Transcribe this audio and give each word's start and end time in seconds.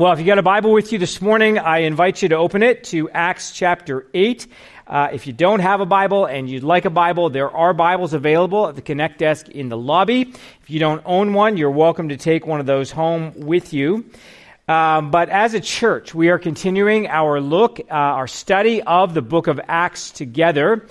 Well, 0.00 0.14
if 0.14 0.18
you 0.18 0.24
got 0.24 0.38
a 0.38 0.42
Bible 0.42 0.72
with 0.72 0.92
you 0.92 0.98
this 0.98 1.20
morning, 1.20 1.58
I 1.58 1.80
invite 1.80 2.22
you 2.22 2.30
to 2.30 2.36
open 2.36 2.62
it 2.62 2.84
to 2.84 3.10
Acts 3.10 3.52
chapter 3.52 4.06
8. 4.14 4.46
Uh, 4.86 5.08
if 5.12 5.26
you 5.26 5.34
don't 5.34 5.60
have 5.60 5.82
a 5.82 5.84
Bible 5.84 6.24
and 6.24 6.48
you'd 6.48 6.62
like 6.62 6.86
a 6.86 6.90
Bible, 6.90 7.28
there 7.28 7.50
are 7.50 7.74
Bibles 7.74 8.14
available 8.14 8.66
at 8.66 8.76
the 8.76 8.80
Connect 8.80 9.18
desk 9.18 9.50
in 9.50 9.68
the 9.68 9.76
lobby. 9.76 10.32
If 10.62 10.70
you 10.70 10.80
don't 10.80 11.02
own 11.04 11.34
one, 11.34 11.58
you're 11.58 11.70
welcome 11.70 12.08
to 12.08 12.16
take 12.16 12.46
one 12.46 12.60
of 12.60 12.64
those 12.64 12.90
home 12.90 13.34
with 13.40 13.74
you. 13.74 14.06
Um, 14.66 15.10
but 15.10 15.28
as 15.28 15.52
a 15.52 15.60
church, 15.60 16.14
we 16.14 16.30
are 16.30 16.38
continuing 16.38 17.06
our 17.06 17.38
look, 17.38 17.78
uh, 17.78 17.92
our 17.92 18.26
study 18.26 18.80
of 18.80 19.12
the 19.12 19.20
book 19.20 19.48
of 19.48 19.60
Acts 19.68 20.12
together. 20.12 20.86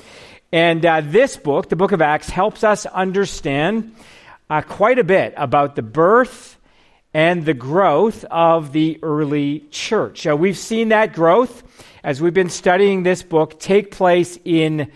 And 0.51 0.85
uh, 0.85 1.01
this 1.01 1.35
book, 1.35 1.69
the 1.69 1.75
book 1.75 1.93
of 1.93 2.01
Acts, 2.03 2.29
helps 2.29 2.63
us 2.63 2.85
understand 2.85 3.95
uh, 4.51 4.61
quite 4.61 4.99
a 4.99 5.03
bit 5.03 5.33
about 5.35 5.75
the 5.75 5.81
birth 5.81 6.58
and 7.13 7.45
the 7.45 7.53
growth 7.53 8.23
of 8.25 8.71
the 8.71 8.99
early 9.01 9.61
church. 9.71 10.27
Uh, 10.27 10.35
we've 10.35 10.57
seen 10.57 10.89
that 10.89 11.13
growth 11.13 11.63
as 12.03 12.21
we've 12.21 12.33
been 12.33 12.49
studying 12.49 13.03
this 13.03 13.23
book 13.23 13.59
take 13.59 13.91
place 13.91 14.37
in 14.45 14.91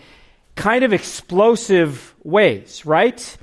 kind 0.54 0.84
of 0.84 0.92
explosive 0.92 2.14
ways, 2.22 2.86
right? 2.86 3.36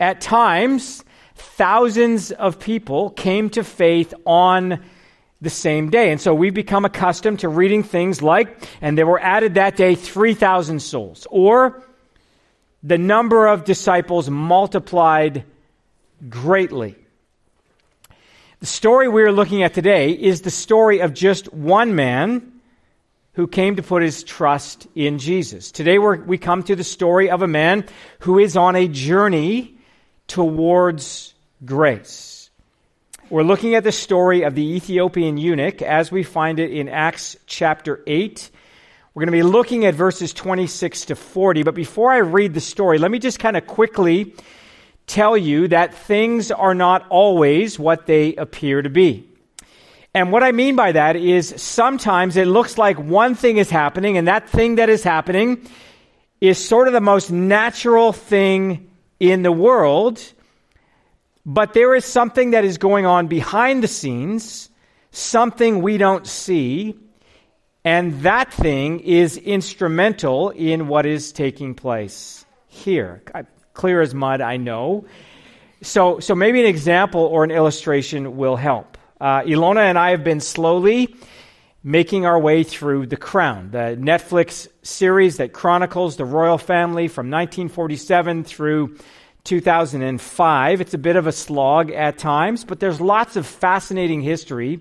At 0.00 0.20
times, 0.20 1.04
thousands 1.34 2.32
of 2.32 2.58
people 2.58 3.10
came 3.10 3.50
to 3.50 3.62
faith 3.62 4.14
on 4.24 4.82
the 5.40 5.50
same 5.50 5.90
day. 5.90 6.10
And 6.10 6.20
so 6.20 6.34
we've 6.34 6.54
become 6.54 6.84
accustomed 6.84 7.40
to 7.40 7.48
reading 7.48 7.82
things 7.82 8.22
like, 8.22 8.66
and 8.80 8.96
there 8.96 9.06
were 9.06 9.20
added 9.20 9.54
that 9.54 9.76
day 9.76 9.94
3,000 9.94 10.80
souls, 10.80 11.26
or 11.30 11.82
the 12.82 12.98
number 12.98 13.46
of 13.46 13.64
disciples 13.64 14.30
multiplied 14.30 15.44
greatly. 16.28 16.96
The 18.64 18.68
story 18.68 19.08
we're 19.08 19.30
looking 19.30 19.62
at 19.62 19.74
today 19.74 20.12
is 20.12 20.40
the 20.40 20.50
story 20.50 21.00
of 21.00 21.12
just 21.12 21.52
one 21.52 21.94
man 21.94 22.50
who 23.34 23.46
came 23.46 23.76
to 23.76 23.82
put 23.82 24.02
his 24.02 24.24
trust 24.24 24.86
in 24.94 25.18
Jesus. 25.18 25.70
Today 25.70 25.98
we 25.98 26.38
come 26.38 26.62
to 26.62 26.74
the 26.74 26.82
story 26.82 27.28
of 27.28 27.42
a 27.42 27.46
man 27.46 27.84
who 28.20 28.38
is 28.38 28.56
on 28.56 28.74
a 28.74 28.88
journey 28.88 29.76
towards 30.28 31.34
grace. 31.66 32.48
We're 33.28 33.42
looking 33.42 33.74
at 33.74 33.84
the 33.84 33.92
story 33.92 34.44
of 34.44 34.54
the 34.54 34.76
Ethiopian 34.76 35.36
eunuch 35.36 35.82
as 35.82 36.10
we 36.10 36.22
find 36.22 36.58
it 36.58 36.70
in 36.70 36.88
Acts 36.88 37.36
chapter 37.44 38.02
8. 38.06 38.50
We're 39.12 39.20
going 39.20 39.26
to 39.26 39.32
be 39.32 39.42
looking 39.42 39.84
at 39.84 39.94
verses 39.94 40.32
26 40.32 41.04
to 41.04 41.16
40. 41.16 41.64
But 41.64 41.74
before 41.74 42.10
I 42.10 42.20
read 42.20 42.54
the 42.54 42.62
story, 42.62 42.96
let 42.96 43.10
me 43.10 43.18
just 43.18 43.38
kind 43.38 43.58
of 43.58 43.66
quickly 43.66 44.34
tell 45.06 45.36
you 45.36 45.68
that 45.68 45.94
things 45.94 46.50
are 46.50 46.74
not 46.74 47.06
always 47.08 47.78
what 47.78 48.06
they 48.06 48.34
appear 48.36 48.82
to 48.82 48.88
be. 48.90 49.28
And 50.14 50.30
what 50.30 50.44
I 50.44 50.52
mean 50.52 50.76
by 50.76 50.92
that 50.92 51.16
is 51.16 51.54
sometimes 51.60 52.36
it 52.36 52.46
looks 52.46 52.78
like 52.78 52.98
one 52.98 53.34
thing 53.34 53.56
is 53.56 53.68
happening, 53.68 54.16
and 54.16 54.28
that 54.28 54.48
thing 54.48 54.76
that 54.76 54.88
is 54.88 55.02
happening 55.02 55.66
is 56.40 56.64
sort 56.64 56.86
of 56.86 56.92
the 56.92 57.00
most 57.00 57.30
natural 57.30 58.12
thing 58.12 58.88
in 59.18 59.42
the 59.42 59.52
world, 59.52 60.20
but 61.44 61.74
there 61.74 61.94
is 61.94 62.04
something 62.04 62.50
that 62.52 62.64
is 62.64 62.78
going 62.78 63.06
on 63.06 63.26
behind 63.26 63.82
the 63.82 63.88
scenes, 63.88 64.70
something 65.10 65.82
we 65.82 65.98
don't 65.98 66.26
see, 66.26 66.94
and 67.84 68.20
that 68.22 68.52
thing 68.52 69.00
is 69.00 69.36
instrumental 69.36 70.50
in 70.50 70.88
what 70.88 71.06
is 71.06 71.32
taking 71.32 71.74
place 71.74 72.46
here. 72.68 73.22
I 73.34 73.44
clear 73.74 74.00
as 74.00 74.14
mud, 74.14 74.40
I 74.40 74.56
know. 74.56 75.04
So, 75.82 76.18
so 76.20 76.34
maybe 76.34 76.60
an 76.60 76.66
example 76.66 77.20
or 77.20 77.44
an 77.44 77.50
illustration 77.50 78.36
will 78.36 78.56
help. 78.56 78.96
Uh, 79.20 79.42
Ilona 79.42 79.82
and 79.82 79.98
I 79.98 80.10
have 80.10 80.24
been 80.24 80.40
slowly 80.40 81.14
making 81.82 82.24
our 82.24 82.38
way 82.38 82.62
through 82.62 83.06
The 83.06 83.16
Crown, 83.16 83.70
the 83.70 83.96
Netflix 84.00 84.68
series 84.82 85.36
that 85.36 85.52
chronicles 85.52 86.16
the 86.16 86.24
royal 86.24 86.56
family 86.56 87.08
from 87.08 87.26
1947 87.26 88.44
through 88.44 88.96
2005. 89.44 90.80
It's 90.80 90.94
a 90.94 90.98
bit 90.98 91.16
of 91.16 91.26
a 91.26 91.32
slog 91.32 91.90
at 91.90 92.16
times, 92.16 92.64
but 92.64 92.80
there's 92.80 93.02
lots 93.02 93.36
of 93.36 93.46
fascinating 93.46 94.22
history 94.22 94.80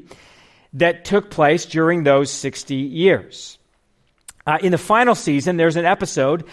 that 0.72 1.04
took 1.04 1.30
place 1.30 1.66
during 1.66 2.04
those 2.04 2.32
60 2.32 2.76
years. 2.76 3.58
Uh, 4.48 4.58
in 4.62 4.72
the 4.72 4.78
final 4.78 5.16
season, 5.16 5.58
there's 5.58 5.76
an 5.76 5.86
episode 5.86 6.46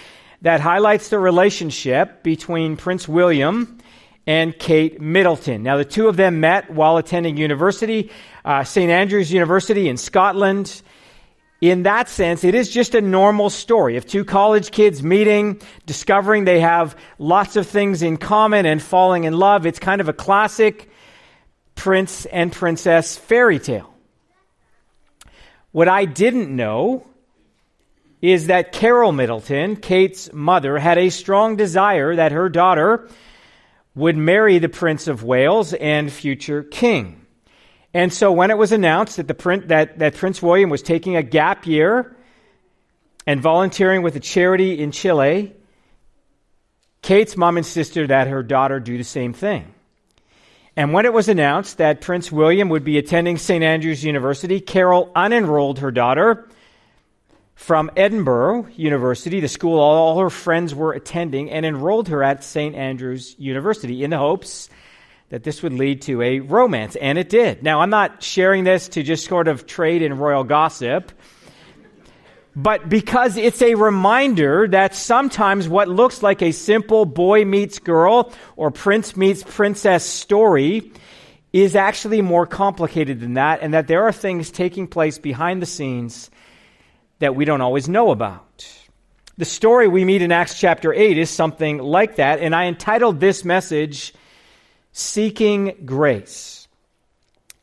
that 0.42 0.60
highlights 0.60 1.08
the 1.08 1.18
relationship 1.18 2.22
between 2.22 2.76
Prince 2.76 3.06
William 3.06 3.78
and 4.26 4.58
Kate 4.58 5.00
Middleton. 5.00 5.62
Now, 5.62 5.76
the 5.76 5.84
two 5.84 6.08
of 6.08 6.16
them 6.16 6.40
met 6.40 6.70
while 6.70 6.96
attending 6.96 7.36
university, 7.36 8.10
uh, 8.44 8.64
St. 8.64 8.90
Andrews 8.90 9.32
University 9.32 9.88
in 9.88 9.96
Scotland. 9.96 10.82
In 11.60 11.82
that 11.82 12.08
sense, 12.08 12.42
it 12.42 12.54
is 12.54 12.70
just 12.70 12.94
a 12.94 13.02
normal 13.02 13.50
story 13.50 13.96
of 13.98 14.06
two 14.06 14.24
college 14.24 14.70
kids 14.70 15.02
meeting, 15.02 15.60
discovering 15.84 16.44
they 16.44 16.60
have 16.60 16.96
lots 17.18 17.56
of 17.56 17.66
things 17.66 18.02
in 18.02 18.16
common, 18.16 18.64
and 18.64 18.80
falling 18.80 19.24
in 19.24 19.34
love. 19.34 19.66
It's 19.66 19.78
kind 19.78 20.00
of 20.00 20.08
a 20.08 20.14
classic 20.14 20.88
prince 21.74 22.24
and 22.26 22.50
princess 22.50 23.16
fairy 23.16 23.58
tale. 23.58 23.92
What 25.72 25.88
I 25.88 26.06
didn't 26.06 26.54
know 26.54 27.06
is 28.22 28.48
that 28.48 28.72
Carol 28.72 29.12
Middleton, 29.12 29.76
Kate's 29.76 30.32
mother, 30.32 30.78
had 30.78 30.98
a 30.98 31.10
strong 31.10 31.56
desire 31.56 32.16
that 32.16 32.32
her 32.32 32.48
daughter 32.48 33.08
would 33.94 34.16
marry 34.16 34.58
the 34.58 34.69
Prince 34.69 35.08
of 35.08 35.25
Wales 35.25 35.72
and 35.75 36.12
future 36.12 36.62
king. 36.62 37.25
And 37.92 38.12
so 38.12 38.30
when 38.30 38.50
it 38.50 38.59
was 38.59 38.72
announced 38.72 39.16
that, 39.16 39.26
the 39.26 39.34
print, 39.34 39.69
that, 39.69 39.98
that 39.98 40.14
Prince 40.14 40.41
William 40.41 40.70
was 40.70 40.82
taking 40.82 41.16
a 41.16 41.22
gap 41.22 41.66
year 41.66 42.14
and 43.26 43.41
volunteering 43.41 44.03
with 44.03 44.16
a 44.16 44.20
charity 44.20 44.80
in 44.80 44.92
Chile, 44.92 45.53
Kate's 47.03 47.36
mom 47.36 47.59
insisted 47.59 48.09
that 48.09 48.28
her 48.28 48.42
daughter 48.42 48.78
do 48.78 48.97
the 48.97 49.04
same 49.04 49.32
thing. 49.32 49.75
And 50.76 50.92
when 50.92 51.04
it 51.04 51.12
was 51.12 51.28
announced 51.28 51.78
that 51.78 52.00
Prince 52.00 52.30
William 52.30 52.69
would 52.69 52.84
be 52.84 52.97
attending 52.97 53.38
St. 53.38 53.64
Andrews 53.64 54.04
University, 54.04 54.60
Carol 54.60 55.10
unenrolled 55.16 55.78
her 55.78 55.91
daughter 55.91 56.48
from 57.60 57.91
Edinburgh 57.94 58.69
University, 58.76 59.38
the 59.41 59.47
school 59.47 59.78
all 59.81 60.19
her 60.19 60.31
friends 60.31 60.75
were 60.75 60.94
attending, 60.94 61.50
and 61.50 61.66
enrolled 61.66 62.09
her 62.09 62.22
at 62.22 62.43
St. 62.43 62.75
Andrews 62.75 63.37
University 63.38 64.03
in 64.03 64.09
the 64.09 64.16
hopes 64.16 64.71
that 65.28 65.44
this 65.44 65.62
would 65.62 65.75
lead 65.75 66.00
to 66.03 66.22
a 66.22 66.41
romance. 66.41 66.97
And 66.97 67.19
it 67.19 67.28
did. 67.28 67.62
Now, 67.62 67.82
I'm 67.82 67.91
not 67.91 68.22
sharing 68.22 68.65
this 68.65 68.88
to 68.88 69.03
just 69.03 69.26
sort 69.26 69.47
of 69.47 69.66
trade 69.66 70.00
in 70.00 70.16
royal 70.16 70.43
gossip, 70.43 71.12
but 72.56 72.88
because 72.88 73.37
it's 73.37 73.60
a 73.60 73.75
reminder 73.75 74.66
that 74.69 74.94
sometimes 74.94 75.69
what 75.69 75.87
looks 75.87 76.22
like 76.22 76.41
a 76.41 76.53
simple 76.53 77.04
boy 77.04 77.44
meets 77.44 77.78
girl 77.78 78.32
or 78.56 78.71
prince 78.71 79.19
meets 79.19 79.42
princess 79.42 80.03
story 80.03 80.91
is 81.53 81.77
actually 81.77 82.22
more 82.22 82.47
complicated 82.47 83.21
than 83.21 83.34
that, 83.34 83.60
and 83.60 83.75
that 83.75 83.87
there 83.87 84.04
are 84.04 84.12
things 84.12 84.50
taking 84.50 84.87
place 84.87 85.19
behind 85.19 85.60
the 85.60 85.66
scenes 85.66 86.31
that 87.20 87.36
we 87.36 87.44
don't 87.44 87.60
always 87.60 87.88
know 87.88 88.10
about. 88.10 88.69
The 89.38 89.44
story 89.44 89.88
we 89.88 90.04
meet 90.04 90.20
in 90.20 90.32
Acts 90.32 90.58
chapter 90.58 90.92
8 90.92 91.16
is 91.16 91.31
something 91.31 91.78
like 91.78 92.16
that, 92.16 92.41
and 92.41 92.54
I 92.54 92.66
entitled 92.66 93.20
this 93.20 93.44
message, 93.44 94.12
Seeking 94.92 95.82
Grace. 95.86 96.69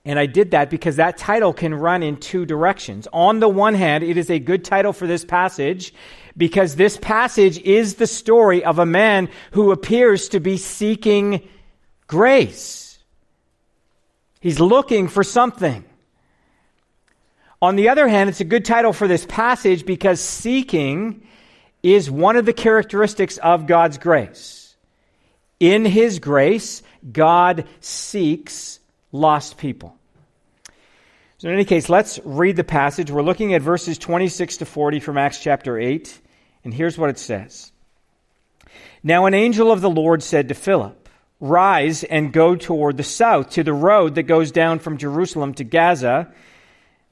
And 0.05 0.17
I 0.17 0.25
did 0.25 0.51
that 0.51 0.69
because 0.69 0.95
that 0.95 1.17
title 1.17 1.51
can 1.51 1.75
run 1.75 2.01
in 2.01 2.15
two 2.15 2.45
directions. 2.45 3.09
On 3.11 3.41
the 3.41 3.49
one 3.49 3.73
hand, 3.73 4.05
it 4.05 4.15
is 4.15 4.31
a 4.31 4.39
good 4.39 4.63
title 4.63 4.93
for 4.93 5.05
this 5.05 5.25
passage 5.25 5.93
because 6.37 6.75
this 6.75 6.97
passage 6.97 7.59
is 7.59 7.95
the 7.95 8.07
story 8.07 8.63
of 8.63 8.79
a 8.79 8.85
man 8.85 9.27
who 9.51 9.71
appears 9.71 10.29
to 10.29 10.39
be 10.39 10.55
seeking 10.55 11.45
grace. 12.07 12.99
He's 14.39 14.61
looking 14.61 15.09
for 15.09 15.25
something. 15.25 15.83
On 17.61 17.75
the 17.75 17.89
other 17.89 18.07
hand, 18.07 18.29
it's 18.29 18.41
a 18.41 18.45
good 18.45 18.65
title 18.65 18.93
for 18.93 19.07
this 19.07 19.25
passage 19.25 19.85
because 19.85 20.21
seeking 20.21 21.25
is 21.81 22.09
one 22.09 22.35
of 22.35 22.45
the 22.45 22.53
characteristics 22.53 23.37
of 23.37 23.65
God's 23.65 23.97
grace. 23.97 24.75
In 25.59 25.83
His 25.83 26.19
grace, 26.19 26.83
God 27.11 27.67
seeks 27.79 28.79
lost 29.11 29.57
people. 29.57 29.97
So, 31.39 31.47
in 31.47 31.55
any 31.55 31.65
case, 31.65 31.89
let's 31.89 32.19
read 32.23 32.55
the 32.55 32.63
passage. 32.63 33.09
We're 33.09 33.23
looking 33.23 33.53
at 33.53 33.61
verses 33.61 33.97
26 33.97 34.57
to 34.57 34.65
40 34.65 34.99
from 34.99 35.17
Acts 35.17 35.39
chapter 35.39 35.79
8, 35.79 36.19
and 36.63 36.73
here's 36.73 36.97
what 36.97 37.09
it 37.09 37.17
says 37.17 37.71
Now, 39.01 39.25
an 39.25 39.33
angel 39.33 39.71
of 39.71 39.81
the 39.81 39.89
Lord 39.89 40.21
said 40.21 40.49
to 40.49 40.53
Philip, 40.53 41.09
Rise 41.39 42.03
and 42.03 42.33
go 42.33 42.55
toward 42.55 42.97
the 42.97 43.03
south 43.03 43.51
to 43.51 43.63
the 43.63 43.73
road 43.73 44.15
that 44.15 44.23
goes 44.23 44.51
down 44.51 44.79
from 44.79 44.97
Jerusalem 44.97 45.53
to 45.55 45.63
Gaza 45.63 46.31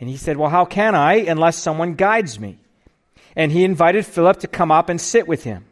And 0.00 0.08
he 0.08 0.16
said, 0.16 0.36
Well, 0.36 0.50
how 0.50 0.64
can 0.64 0.94
I 0.94 1.14
unless 1.14 1.56
someone 1.56 1.94
guides 1.94 2.38
me? 2.38 2.58
And 3.34 3.52
he 3.52 3.64
invited 3.64 4.06
Philip 4.06 4.40
to 4.40 4.48
come 4.48 4.70
up 4.70 4.88
and 4.88 5.00
sit 5.00 5.26
with 5.26 5.44
him. 5.44 5.64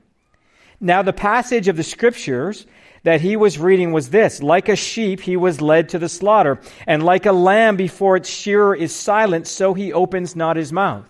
Now, 0.80 1.02
the 1.02 1.12
passage 1.12 1.68
of 1.68 1.76
the 1.76 1.82
scriptures 1.82 2.66
that 3.02 3.20
he 3.20 3.36
was 3.36 3.58
reading 3.58 3.92
was 3.92 4.10
this 4.10 4.42
Like 4.42 4.68
a 4.68 4.76
sheep, 4.76 5.20
he 5.20 5.36
was 5.36 5.60
led 5.60 5.90
to 5.90 5.98
the 5.98 6.08
slaughter, 6.08 6.60
and 6.86 7.02
like 7.02 7.26
a 7.26 7.32
lamb 7.32 7.76
before 7.76 8.16
its 8.16 8.28
shearer 8.28 8.74
is 8.74 8.94
silent, 8.94 9.46
so 9.46 9.74
he 9.74 9.92
opens 9.92 10.36
not 10.36 10.56
his 10.56 10.72
mouth. 10.72 11.08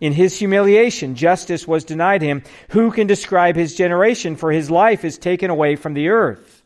In 0.00 0.12
his 0.12 0.38
humiliation, 0.38 1.16
justice 1.16 1.66
was 1.66 1.84
denied 1.84 2.22
him. 2.22 2.44
Who 2.70 2.92
can 2.92 3.06
describe 3.08 3.56
his 3.56 3.74
generation? 3.74 4.36
For 4.36 4.52
his 4.52 4.70
life 4.70 5.04
is 5.04 5.18
taken 5.18 5.50
away 5.50 5.74
from 5.74 5.94
the 5.94 6.08
earth. 6.08 6.62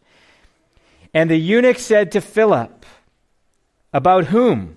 And 1.15 1.31
the 1.31 1.37
eunuch 1.37 1.79
said 1.79 2.12
to 2.12 2.21
Philip, 2.21 2.85
About 3.93 4.27
whom? 4.27 4.77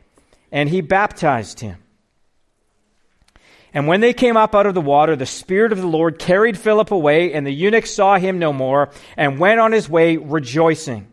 and 0.51 0.69
he 0.69 0.81
baptized 0.81 1.59
him. 1.59 1.77
And 3.73 3.87
when 3.87 4.01
they 4.01 4.13
came 4.13 4.35
up 4.35 4.53
out 4.53 4.65
of 4.65 4.73
the 4.73 4.81
water, 4.81 5.15
the 5.15 5.25
Spirit 5.25 5.71
of 5.71 5.79
the 5.79 5.87
Lord 5.87 6.19
carried 6.19 6.57
Philip 6.57 6.91
away, 6.91 7.33
and 7.33 7.47
the 7.47 7.51
eunuch 7.51 7.85
saw 7.85 8.17
him 8.17 8.37
no 8.37 8.51
more, 8.51 8.89
and 9.15 9.39
went 9.39 9.61
on 9.61 9.71
his 9.71 9.87
way 9.89 10.17
rejoicing. 10.17 11.07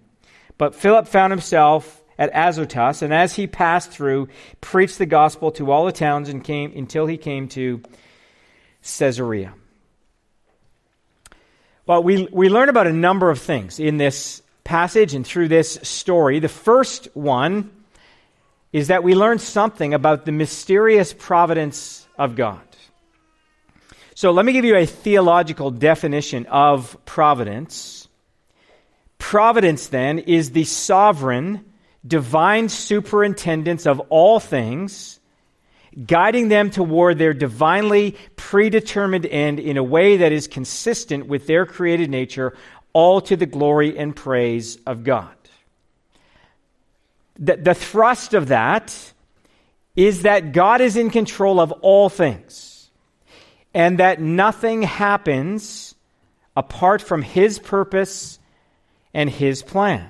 But 0.57 0.75
Philip 0.75 1.07
found 1.07 1.33
himself 1.33 2.03
at 2.19 2.31
Azotus, 2.35 3.03
and 3.03 3.15
as 3.15 3.37
he 3.37 3.47
passed 3.47 3.93
through, 3.93 4.29
preached 4.61 4.99
the 4.99 5.07
gospel 5.07 5.53
to 5.53 5.71
all 5.71 5.87
the 5.87 5.93
towns 5.93 6.29
and 6.29 6.43
came 6.43 6.73
until 6.75 7.07
he 7.07 7.17
came 7.17 7.47
to 7.51 7.81
Caesarea. 8.83 9.55
Well, 11.87 12.03
we, 12.03 12.29
we 12.33 12.49
learn 12.49 12.69
about 12.69 12.89
a 12.89 12.93
number 12.93 13.31
of 13.31 13.39
things 13.39 13.79
in 13.79 13.99
this 13.99 14.43
passage 14.65 15.15
and 15.15 15.25
through 15.25 15.49
this 15.49 15.79
story. 15.83 16.41
The 16.41 16.49
first 16.49 17.09
one 17.15 17.71
is 18.73 18.89
that 18.89 19.03
we 19.03 19.15
learn 19.15 19.39
something 19.39 19.95
about 19.95 20.25
the 20.25 20.33
mysterious 20.33 21.13
providence 21.13 22.07
of 22.19 22.37
God. 22.37 22.61
So 24.15 24.33
let 24.33 24.45
me 24.45 24.53
give 24.53 24.65
you 24.65 24.77
a 24.77 24.85
theological 24.85 25.71
definition 25.71 26.47
of 26.47 26.97
providence. 27.05 28.09
Providence, 29.19 29.87
then, 29.87 30.19
is 30.19 30.51
the 30.51 30.65
sovereign, 30.65 31.65
divine 32.05 32.69
superintendence 32.69 33.87
of 33.87 34.01
all 34.11 34.41
things, 34.41 35.21
guiding 36.05 36.49
them 36.49 36.71
toward 36.71 37.19
their 37.19 37.33
divinely 37.33 38.17
predetermined 38.35 39.27
end 39.27 39.61
in 39.61 39.77
a 39.77 39.85
way 39.85 40.17
that 40.17 40.33
is 40.33 40.49
consistent 40.49 41.27
with 41.27 41.47
their 41.47 41.65
created 41.65 42.11
nature, 42.11 42.57
all 42.93 43.21
to 43.21 43.37
the 43.37 43.47
glory 43.47 43.97
and 43.97 44.17
praise 44.17 44.79
of 44.85 45.05
God. 45.05 45.38
The, 47.39 47.57
the 47.57 47.75
thrust 47.75 48.35
of 48.35 48.49
that 48.49 49.13
is 49.95 50.23
that 50.23 50.53
God 50.53 50.81
is 50.81 50.97
in 50.97 51.11
control 51.11 51.61
of 51.61 51.73
all 51.73 52.09
things 52.09 52.91
and 53.75 53.99
that 53.99 54.21
nothing 54.21 54.83
happens 54.83 55.95
apart 56.57 57.03
from 57.03 57.23
His 57.23 57.59
purpose 57.59 58.39
and 59.15 59.31
His 59.31 59.63
plan. 59.63 60.09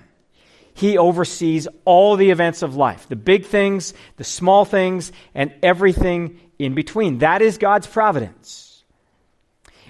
He 0.74 0.96
oversees 0.96 1.66
all 1.84 2.16
the 2.16 2.30
events 2.30 2.62
of 2.62 2.76
life 2.76 3.08
the 3.08 3.16
big 3.16 3.46
things, 3.46 3.94
the 4.16 4.24
small 4.24 4.64
things, 4.64 5.10
and 5.34 5.52
everything 5.62 6.38
in 6.58 6.74
between. 6.74 7.18
That 7.18 7.42
is 7.42 7.58
God's 7.58 7.86
providence. 7.86 8.84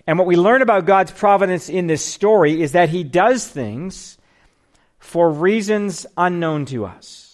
And 0.06 0.19
what 0.19 0.26
we 0.26 0.37
learn 0.37 0.62
about 0.62 0.87
God's 0.87 1.11
providence 1.11 1.69
in 1.69 1.87
this 1.87 2.02
story 2.02 2.62
is 2.62 2.73
that 2.73 2.88
He 2.88 3.05
does 3.05 3.46
things 3.46 4.17
for 4.99 5.31
reasons 5.31 6.06
unknown 6.17 6.64
to 6.67 6.87
us. 6.87 7.27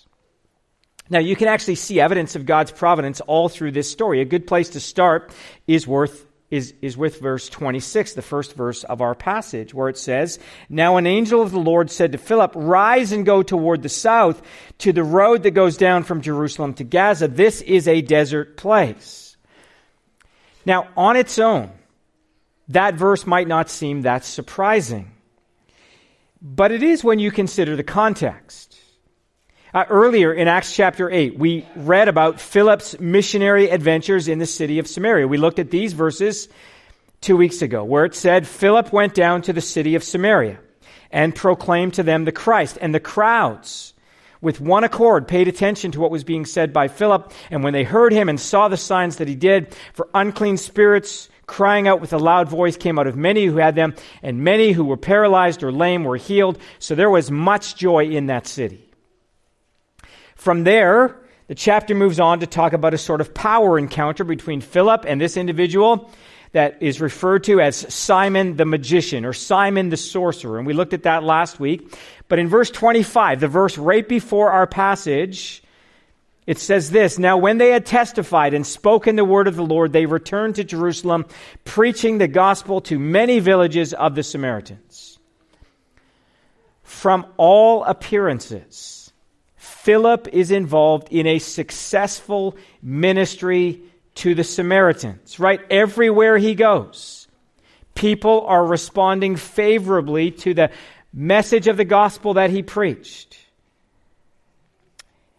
Now, 1.11 1.19
you 1.19 1.37
can 1.37 1.49
actually 1.49 1.75
see 1.75 2.01
evidence 2.01 2.35
of 2.35 2.47
God's 2.47 2.73
providence 2.73 3.21
all 3.21 3.49
through 3.49 3.73
this 3.73 3.91
story. 3.91 4.21
A 4.21 4.25
good 4.25 4.47
place 4.47 4.71
to 4.71 4.81
start 4.81 5.33
is 5.67 5.87
worth 5.87 6.27
is, 6.51 6.73
is 6.81 6.97
with 6.97 7.21
verse 7.21 7.49
26, 7.49 8.13
the 8.13 8.23
first 8.23 8.55
verse 8.55 8.85
of 8.85 9.01
our 9.01 9.15
passage, 9.17 9.75
where 9.75 9.89
it 9.89 9.99
says, 9.99 10.39
Now 10.69 10.99
an 10.99 11.07
angel 11.07 11.43
of 11.43 11.51
the 11.51 11.59
Lord 11.59 11.91
said 11.91 12.13
to 12.13 12.19
Philip, 12.19 12.53
Rise 12.55 13.11
and 13.11 13.27
go 13.27 13.43
toward 13.43 13.83
the 13.83 13.89
south 13.89 14.41
to 14.79 14.93
the 14.93 15.03
road 15.03 15.43
that 15.43 15.51
goes 15.51 15.77
down 15.77 16.05
from 16.05 16.21
Jerusalem 16.21 16.75
to 16.75 16.85
Gaza. 16.85 17.27
This 17.27 17.61
is 17.61 17.89
a 17.89 18.03
desert 18.03 18.57
place. 18.57 19.37
Now, 20.65 20.89
on 20.97 21.17
its 21.17 21.39
own, 21.39 21.73
that 22.69 22.95
verse 22.95 23.27
might 23.27 23.49
not 23.49 23.69
seem 23.69 24.03
that 24.03 24.25
surprising. 24.25 25.11
But 26.41 26.73
it 26.73 26.83
is 26.83 27.03
when 27.03 27.19
you 27.19 27.31
consider 27.31 27.75
the 27.75 27.83
context. 27.83 28.74
Uh, 29.75 29.85
earlier 29.91 30.33
in 30.33 30.47
Acts 30.47 30.73
chapter 30.73 31.11
8, 31.11 31.37
we 31.37 31.67
read 31.75 32.07
about 32.07 32.41
Philip's 32.41 33.01
missionary 33.01 33.71
adventures 33.71 34.29
in 34.29 34.39
the 34.39 34.47
city 34.47 34.79
of 34.79 34.87
Samaria. 34.87 35.27
We 35.27 35.37
looked 35.37 35.59
at 35.59 35.73
these 35.73 35.95
verses 35.95 36.49
two 37.21 37.37
weeks 37.37 37.61
ago, 37.61 37.83
where 37.83 38.05
it 38.05 38.15
said, 38.15 38.47
Philip 38.47 38.93
went 38.93 39.15
down 39.15 39.43
to 39.43 39.53
the 39.53 39.61
city 39.61 39.97
of 39.97 40.05
Samaria 40.05 40.61
and 41.11 41.35
proclaimed 41.35 41.95
to 41.95 42.05
them 42.05 42.25
the 42.25 42.31
Christ. 42.31 42.79
And 42.81 42.95
the 42.95 43.01
crowds, 43.01 43.95
with 44.41 44.61
one 44.61 44.85
accord, 44.85 45.27
paid 45.27 45.49
attention 45.49 45.91
to 45.91 46.01
what 46.01 46.13
was 46.13 46.23
being 46.23 46.47
said 46.47 46.73
by 46.73 46.87
Philip. 46.87 47.33
And 47.51 47.65
when 47.65 47.73
they 47.73 47.83
heard 47.83 48.13
him 48.13 48.29
and 48.29 48.39
saw 48.39 48.69
the 48.69 48.77
signs 48.77 49.17
that 49.17 49.27
he 49.27 49.35
did, 49.35 49.75
for 49.93 50.09
unclean 50.15 50.57
spirits, 50.57 51.29
crying 51.47 51.89
out 51.89 52.01
with 52.01 52.13
a 52.13 52.19
loud 52.19 52.49
voice 52.49 52.77
came 52.77 52.97
out 52.97 53.09
of 53.09 53.17
many 53.17 53.45
who 53.45 53.57
had 53.57 53.75
them, 53.75 53.97
and 54.23 54.45
many 54.45 54.71
who 54.71 54.85
were 54.85 54.97
paralyzed 54.97 55.65
or 55.65 55.73
lame 55.73 56.05
were 56.05 56.17
healed. 56.17 56.61
So 56.79 56.95
there 56.95 57.11
was 57.11 57.29
much 57.29 57.75
joy 57.75 58.05
in 58.05 58.27
that 58.27 58.47
city. 58.47 58.84
From 60.37 60.65
there, 60.65 61.17
the 61.47 61.55
chapter 61.55 61.95
moves 61.95 62.19
on 62.21 62.41
to 62.41 62.47
talk 62.47 62.73
about 62.73 62.95
a 62.95 62.99
sort 62.99 63.21
of 63.21 63.35
power 63.35 63.79
encounter 63.79 64.25
between 64.25 64.61
Philip 64.61 65.05
and 65.07 65.21
this 65.21 65.37
individual 65.37 66.11
that 66.53 66.79
is 66.81 67.01
referred 67.01 67.45
to 67.45 67.61
as 67.61 67.93
Simon 67.93 68.57
the 68.57 68.65
magician 68.65 69.25
or 69.25 69.33
Simon 69.33 69.89
the 69.89 69.97
sorcerer. 69.97 70.57
And 70.59 70.67
we 70.67 70.73
looked 70.73 70.95
at 70.95 71.03
that 71.03 71.25
last 71.25 71.59
week. 71.59 71.95
But 72.29 72.39
in 72.39 72.49
verse 72.49 72.71
25, 72.71 73.41
the 73.41 73.49
verse 73.49 73.77
right 73.77 74.09
before 74.09 74.53
our 74.53 74.67
passage, 74.67 75.63
it 76.47 76.59
says 76.59 76.91
this 76.91 77.19
Now, 77.19 77.37
when 77.37 77.59
they 77.59 77.71
had 77.71 77.85
testified 77.85 78.55
and 78.55 78.67
spoken 78.67 79.17
the 79.17 79.25
word 79.25 79.49
of 79.49 79.57
the 79.57 79.65
Lord, 79.65 79.93
they 79.93 80.07
returned 80.07 80.55
to 80.55 80.65
Jerusalem, 80.65 81.27
preaching 81.65 82.19
the 82.19 82.29
gospel 82.29 82.81
to 82.83 82.99
many 82.99 83.41
villages 83.41 83.93
of 83.93 84.15
the 84.15 84.23
Samaritans. 84.23 85.19
From 86.83 87.27
all 87.37 87.83
appearances, 87.85 89.04
Philip 89.85 90.29
is 90.33 90.51
involved 90.51 91.09
in 91.11 91.27
a 91.27 91.39
successful 91.39 92.57
ministry 92.83 93.83
to 94.15 94.35
the 94.35 94.43
Samaritans, 94.43 95.39
right? 95.39 95.61
Everywhere 95.69 96.39
he 96.39 96.55
goes, 96.55 97.29
people 97.95 98.47
are 98.47 98.65
responding 98.65 99.37
favorably 99.37 100.31
to 100.31 100.55
the 100.55 100.71
message 101.13 101.69
of 101.69 101.77
the 101.77 101.85
gospel 101.85 102.33
that 102.35 102.49
he 102.49 102.63
preached. 102.63 103.37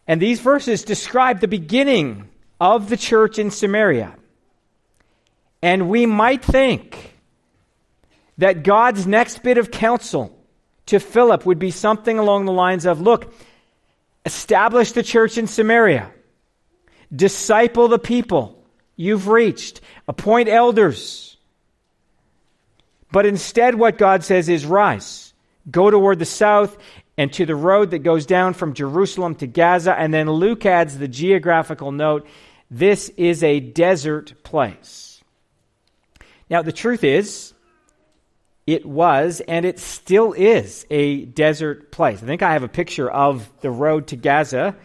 And 0.05 0.21
these 0.21 0.39
verses 0.41 0.83
describe 0.83 1.39
the 1.39 1.47
beginning 1.47 2.29
of 2.61 2.87
the 2.89 2.97
church 2.97 3.39
in 3.39 3.49
Samaria. 3.49 4.15
And 5.63 5.89
we 5.89 6.05
might 6.05 6.45
think 6.45 7.15
that 8.37 8.61
God's 8.61 9.07
next 9.07 9.41
bit 9.41 9.57
of 9.57 9.71
counsel 9.71 10.37
to 10.85 10.99
Philip 10.99 11.47
would 11.47 11.57
be 11.57 11.71
something 11.71 12.19
along 12.19 12.45
the 12.45 12.51
lines 12.51 12.85
of 12.85 13.01
look, 13.01 13.33
Establish 14.25 14.91
the 14.93 15.03
church 15.03 15.37
in 15.37 15.47
Samaria. 15.47 16.11
Disciple 17.15 17.87
the 17.87 17.99
people 17.99 18.63
you've 18.95 19.27
reached. 19.27 19.81
Appoint 20.07 20.49
elders. 20.49 21.37
But 23.11 23.25
instead, 23.25 23.75
what 23.75 23.97
God 23.97 24.23
says 24.23 24.49
is 24.49 24.65
rise, 24.65 25.33
go 25.69 25.89
toward 25.89 26.19
the 26.19 26.25
south, 26.25 26.77
and 27.17 27.31
to 27.33 27.45
the 27.45 27.55
road 27.55 27.91
that 27.91 27.99
goes 27.99 28.25
down 28.25 28.53
from 28.53 28.73
Jerusalem 28.73 29.35
to 29.35 29.47
Gaza. 29.47 29.97
And 29.97 30.13
then 30.13 30.29
Luke 30.29 30.65
adds 30.65 30.97
the 30.97 31.07
geographical 31.07 31.91
note 31.91 32.27
this 32.69 33.09
is 33.09 33.43
a 33.43 33.59
desert 33.59 34.43
place. 34.43 35.23
Now, 36.49 36.61
the 36.61 36.71
truth 36.71 37.03
is, 37.03 37.54
it 38.67 38.85
was 38.85 39.41
and 39.47 39.65
it 39.65 39.79
still 39.79 40.33
is 40.33 40.85
a 40.89 41.25
desert 41.25 41.91
place. 41.91 42.21
I 42.21 42.25
think 42.25 42.41
I 42.41 42.53
have 42.53 42.63
a 42.63 42.67
picture 42.67 43.09
of 43.09 43.49
the 43.61 43.69
road 43.69 44.07
to 44.07 44.15
Gaza. 44.15 44.75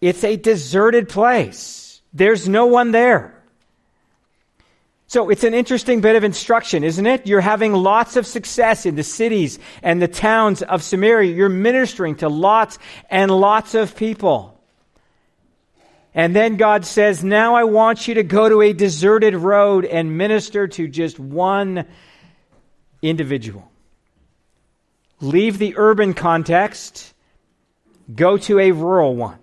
It's 0.00 0.24
a 0.24 0.36
deserted 0.36 1.08
place, 1.08 2.02
there's 2.12 2.48
no 2.48 2.66
one 2.66 2.90
there. 2.92 3.36
So 5.06 5.28
it's 5.28 5.42
an 5.42 5.54
interesting 5.54 6.02
bit 6.02 6.14
of 6.14 6.22
instruction, 6.22 6.84
isn't 6.84 7.04
it? 7.04 7.26
You're 7.26 7.40
having 7.40 7.72
lots 7.72 8.14
of 8.14 8.28
success 8.28 8.86
in 8.86 8.94
the 8.94 9.02
cities 9.02 9.58
and 9.82 10.00
the 10.00 10.06
towns 10.06 10.62
of 10.62 10.84
Samaria. 10.84 11.34
You're 11.34 11.48
ministering 11.48 12.14
to 12.16 12.28
lots 12.28 12.78
and 13.10 13.28
lots 13.28 13.74
of 13.74 13.96
people. 13.96 14.62
And 16.14 16.34
then 16.34 16.56
God 16.56 16.86
says, 16.86 17.24
Now 17.24 17.56
I 17.56 17.64
want 17.64 18.06
you 18.06 18.14
to 18.14 18.22
go 18.22 18.48
to 18.48 18.62
a 18.62 18.72
deserted 18.72 19.34
road 19.34 19.84
and 19.84 20.16
minister 20.16 20.68
to 20.68 20.86
just 20.86 21.18
one 21.18 21.86
individual. 23.02 23.70
Leave 25.20 25.58
the 25.58 25.74
urban 25.76 26.14
context, 26.14 27.12
go 28.14 28.36
to 28.38 28.58
a 28.58 28.72
rural 28.72 29.14
one. 29.14 29.38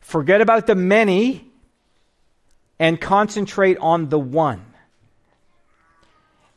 Forget 0.00 0.40
about 0.40 0.66
the 0.66 0.74
many 0.74 1.48
and 2.78 3.00
concentrate 3.00 3.78
on 3.78 4.08
the 4.08 4.18
one. 4.18 4.64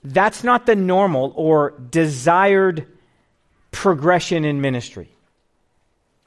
That's 0.03 0.43
not 0.43 0.65
the 0.65 0.75
normal 0.75 1.33
or 1.35 1.73
desired 1.91 2.87
progression 3.71 4.45
in 4.45 4.61
ministry. 4.61 5.09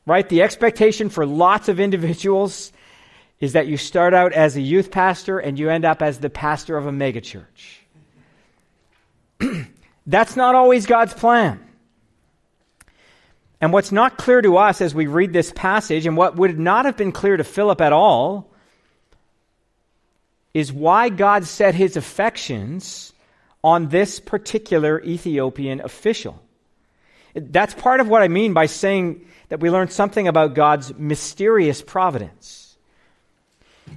Right? 0.07 0.29
The 0.29 0.43
expectation 0.43 1.09
for 1.09 1.27
lots 1.27 1.69
of 1.69 1.81
individuals 1.81 2.73
is 3.41 3.55
that 3.55 3.67
you 3.67 3.77
start 3.77 4.15
out 4.15 4.33
as 4.33 4.57
a 4.57 4.61
youth 4.61 4.91
pastor 4.91 5.39
and 5.39 5.59
you 5.59 5.71
end 5.71 5.85
up 5.85 6.03
as 6.03 6.19
the 6.19 6.31
pastor 6.31 6.77
of 6.77 6.87
a 6.87 6.91
megachurch. 6.91 7.80
That's 10.07 10.37
not 10.37 10.55
always 10.55 10.87
God's 10.87 11.15
plan. 11.15 11.61
And 13.61 13.73
what's 13.73 13.93
not 13.93 14.17
clear 14.17 14.41
to 14.41 14.57
us 14.57 14.81
as 14.81 14.95
we 14.95 15.07
read 15.07 15.33
this 15.33 15.53
passage, 15.55 16.07
and 16.07 16.17
what 16.17 16.37
would 16.37 16.59
not 16.59 16.87
have 16.87 16.97
been 16.97 17.13
clear 17.13 17.37
to 17.37 17.45
Philip 17.45 17.81
at 17.81 17.93
all, 17.93 18.51
is 20.55 20.73
why 20.73 21.11
God 21.11 21.45
set 21.45 21.75
his 21.75 21.97
affections 21.97 23.13
on 23.63 23.89
this 23.89 24.19
particular 24.19 25.01
Ethiopian 25.03 25.81
official. 25.81 26.43
That's 27.35 27.75
part 27.75 28.01
of 28.01 28.09
what 28.09 28.23
I 28.23 28.29
mean 28.29 28.55
by 28.55 28.67
saying 28.67 29.27
that 29.51 29.61
we 29.61 29.71
learn 29.71 29.89
something 29.89 30.27
about 30.27 30.55
God's 30.55 30.97
mysterious 30.97 31.83
providence. 31.83 32.77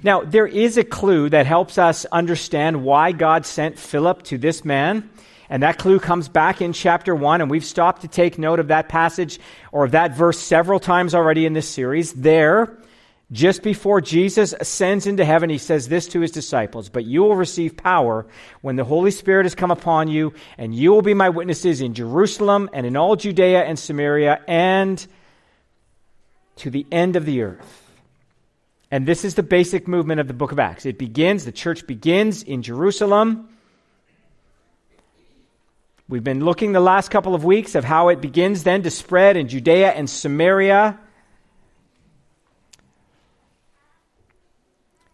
Now, 0.02 0.22
there 0.22 0.46
is 0.46 0.76
a 0.76 0.84
clue 0.84 1.30
that 1.30 1.46
helps 1.46 1.78
us 1.78 2.04
understand 2.06 2.84
why 2.84 3.12
God 3.12 3.46
sent 3.46 3.78
Philip 3.78 4.22
to 4.24 4.38
this 4.38 4.64
man. 4.64 5.08
And 5.48 5.62
that 5.62 5.78
clue 5.78 6.00
comes 6.00 6.28
back 6.28 6.62
in 6.62 6.72
chapter 6.72 7.14
1, 7.14 7.40
and 7.40 7.50
we've 7.50 7.64
stopped 7.64 8.02
to 8.02 8.08
take 8.08 8.38
note 8.38 8.60
of 8.60 8.68
that 8.68 8.88
passage 8.88 9.38
or 9.72 9.84
of 9.84 9.92
that 9.92 10.16
verse 10.16 10.38
several 10.38 10.80
times 10.80 11.14
already 11.14 11.46
in 11.46 11.52
this 11.52 11.68
series. 11.68 12.12
There, 12.12 12.78
just 13.32 13.62
before 13.62 14.00
Jesus 14.00 14.54
ascends 14.58 15.06
into 15.06 15.24
heaven, 15.24 15.50
he 15.50 15.58
says 15.58 15.88
this 15.88 16.08
to 16.08 16.20
his 16.20 16.30
disciples 16.30 16.88
But 16.88 17.04
you 17.04 17.22
will 17.22 17.36
receive 17.36 17.76
power 17.76 18.26
when 18.60 18.76
the 18.76 18.84
Holy 18.84 19.10
Spirit 19.10 19.44
has 19.44 19.54
come 19.54 19.70
upon 19.70 20.08
you, 20.08 20.32
and 20.56 20.74
you 20.74 20.92
will 20.92 21.02
be 21.02 21.14
my 21.14 21.28
witnesses 21.28 21.80
in 21.80 21.94
Jerusalem 21.94 22.70
and 22.72 22.86
in 22.86 22.96
all 22.96 23.16
Judea 23.16 23.64
and 23.64 23.78
Samaria 23.78 24.40
and 24.46 25.04
to 26.56 26.70
the 26.70 26.86
end 26.92 27.16
of 27.16 27.24
the 27.24 27.42
earth. 27.42 27.80
And 28.90 29.06
this 29.06 29.24
is 29.24 29.34
the 29.34 29.42
basic 29.42 29.88
movement 29.88 30.20
of 30.20 30.28
the 30.28 30.34
book 30.34 30.52
of 30.52 30.58
Acts. 30.58 30.86
It 30.86 30.98
begins, 30.98 31.44
the 31.44 31.52
church 31.52 31.86
begins 31.86 32.42
in 32.42 32.62
Jerusalem. 32.62 33.48
We've 36.06 36.24
been 36.24 36.44
looking 36.44 36.72
the 36.72 36.80
last 36.80 37.10
couple 37.10 37.34
of 37.34 37.44
weeks 37.44 37.74
of 37.74 37.84
how 37.84 38.08
it 38.08 38.20
begins 38.20 38.62
then 38.62 38.82
to 38.82 38.90
spread 38.90 39.36
in 39.36 39.48
Judea 39.48 39.90
and 39.90 40.08
Samaria. 40.08 40.98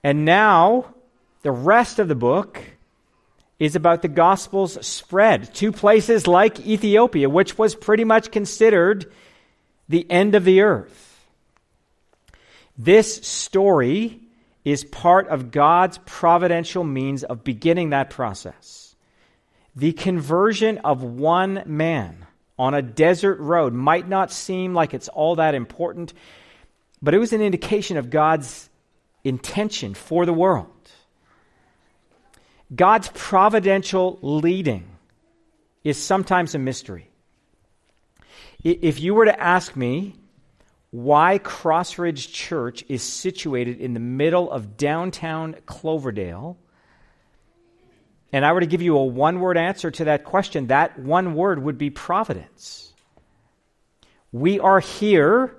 And 0.02 0.25
now, 0.25 0.94
the 1.42 1.52
rest 1.52 2.00
of 2.00 2.09
the 2.09 2.14
book 2.16 2.61
is 3.61 3.76
about 3.76 4.02
the 4.02 4.09
gospel's 4.09 4.85
spread 4.85 5.54
to 5.54 5.70
places 5.70 6.26
like 6.26 6.59
Ethiopia, 6.66 7.28
which 7.28 7.56
was 7.56 7.75
pretty 7.75 8.04
much 8.04 8.32
considered 8.32 9.12
the 9.88 10.11
end 10.11 10.35
of 10.35 10.44
the 10.44 10.62
earth. 10.62 11.28
This 12.76 13.16
story 13.16 14.20
is 14.64 14.82
part 14.85 15.28
of 15.28 15.50
God's 15.50 15.99
providential 16.06 16.82
means 16.82 17.23
of 17.23 17.44
beginning 17.44 17.90
that 17.90 18.11
process. 18.11 18.89
The 19.76 19.92
conversion 19.92 20.78
of 20.78 21.02
one 21.02 21.62
man 21.66 22.26
on 22.58 22.74
a 22.74 22.82
desert 22.82 23.38
road 23.38 23.72
might 23.72 24.08
not 24.08 24.30
seem 24.30 24.74
like 24.74 24.92
it's 24.92 25.08
all 25.08 25.36
that 25.36 25.54
important, 25.54 26.12
but 27.00 27.14
it 27.14 27.18
was 27.18 27.32
an 27.32 27.40
indication 27.40 27.96
of 27.96 28.10
God's 28.10 28.68
intention 29.24 29.94
for 29.94 30.26
the 30.26 30.32
world. 30.32 30.66
God's 32.74 33.10
providential 33.14 34.18
leading 34.22 34.88
is 35.82 35.96
sometimes 35.96 36.54
a 36.54 36.58
mystery. 36.58 37.10
If 38.62 39.00
you 39.00 39.14
were 39.14 39.24
to 39.24 39.40
ask 39.40 39.74
me 39.74 40.16
why 40.90 41.38
Crossridge 41.38 42.32
Church 42.32 42.84
is 42.88 43.02
situated 43.02 43.80
in 43.80 43.94
the 43.94 44.00
middle 44.00 44.50
of 44.50 44.76
downtown 44.76 45.56
Cloverdale, 45.64 46.58
and 48.32 48.44
I 48.44 48.52
were 48.52 48.60
to 48.60 48.66
give 48.66 48.82
you 48.82 48.96
a 48.96 49.04
one 49.04 49.40
word 49.40 49.56
answer 49.56 49.90
to 49.90 50.04
that 50.04 50.25
question, 50.25 50.68
that 50.68 50.99
one 50.99 51.34
word 51.34 51.62
would 51.62 51.78
be 51.78 51.90
providence. 51.90 52.92
We 54.32 54.60
are 54.60 54.80
here 54.80 55.56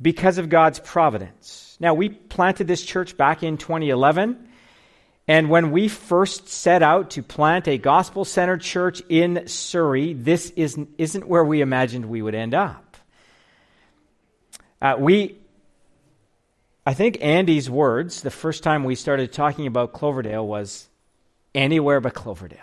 because 0.00 0.38
of 0.38 0.48
God's 0.48 0.80
providence. 0.80 1.76
Now, 1.78 1.94
we 1.94 2.08
planted 2.08 2.66
this 2.66 2.82
church 2.82 3.16
back 3.16 3.42
in 3.42 3.56
2011. 3.56 4.48
And 5.28 5.50
when 5.50 5.70
we 5.70 5.88
first 5.88 6.48
set 6.48 6.82
out 6.82 7.10
to 7.10 7.22
plant 7.22 7.66
a 7.68 7.78
gospel 7.78 8.24
centered 8.24 8.60
church 8.60 9.02
in 9.08 9.46
Surrey, 9.46 10.12
this 10.12 10.50
isn't, 10.50 10.90
isn't 10.98 11.26
where 11.26 11.44
we 11.44 11.60
imagined 11.60 12.06
we 12.06 12.22
would 12.22 12.34
end 12.34 12.54
up. 12.54 12.96
Uh, 14.80 14.96
we, 14.98 15.36
I 16.84 16.94
think 16.94 17.18
Andy's 17.20 17.68
words, 17.68 18.22
the 18.22 18.30
first 18.30 18.62
time 18.62 18.84
we 18.84 18.94
started 18.94 19.32
talking 19.32 19.66
about 19.66 19.92
Cloverdale, 19.92 20.46
was 20.46 20.88
anywhere 21.56 22.00
but 22.00 22.14
Cloverdale. 22.14 22.60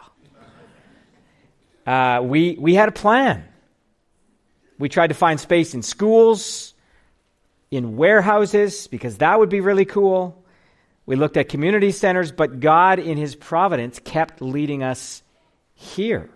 Uh, 1.86 2.22
we, 2.24 2.56
we 2.58 2.76
had 2.76 2.88
a 2.88 2.94
plan. 2.94 3.44
We 4.80 4.88
tried 4.88 5.08
to 5.08 5.14
find 5.14 5.40
space 5.40 5.74
in 5.74 5.82
schools, 5.82 6.74
in 7.72 7.98
warehouses 7.98 8.88
because 8.88 9.18
that 9.18 9.38
would 9.38 9.50
be 9.50 9.60
really 9.60 9.86
cool. 9.86 10.46
We 11.06 11.18
looked 11.18 11.36
at 11.36 11.50
community 11.50 11.92
centers, 11.92 12.32
but 12.32 12.62
God, 12.62 13.00
in 13.00 13.18
His 13.18 13.36
providence, 13.36 14.00
kept 14.00 14.42
leading 14.42 14.84
us 14.84 15.22
here. 15.74 16.30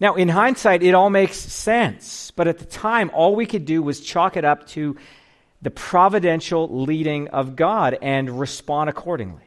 Now, 0.00 0.16
in 0.16 0.28
hindsight, 0.28 0.82
it 0.82 0.94
all 0.94 1.08
makes 1.08 1.36
sense, 1.36 2.30
but 2.32 2.48
at 2.48 2.58
the 2.58 2.66
time, 2.66 3.10
all 3.14 3.34
we 3.34 3.46
could 3.46 3.64
do 3.64 3.82
was 3.82 4.00
chalk 4.00 4.36
it 4.36 4.44
up 4.44 4.66
to 4.68 4.96
the 5.62 5.70
providential 5.70 6.82
leading 6.84 7.28
of 7.28 7.56
God 7.56 7.96
and 8.02 8.38
respond 8.38 8.90
accordingly. 8.90 9.45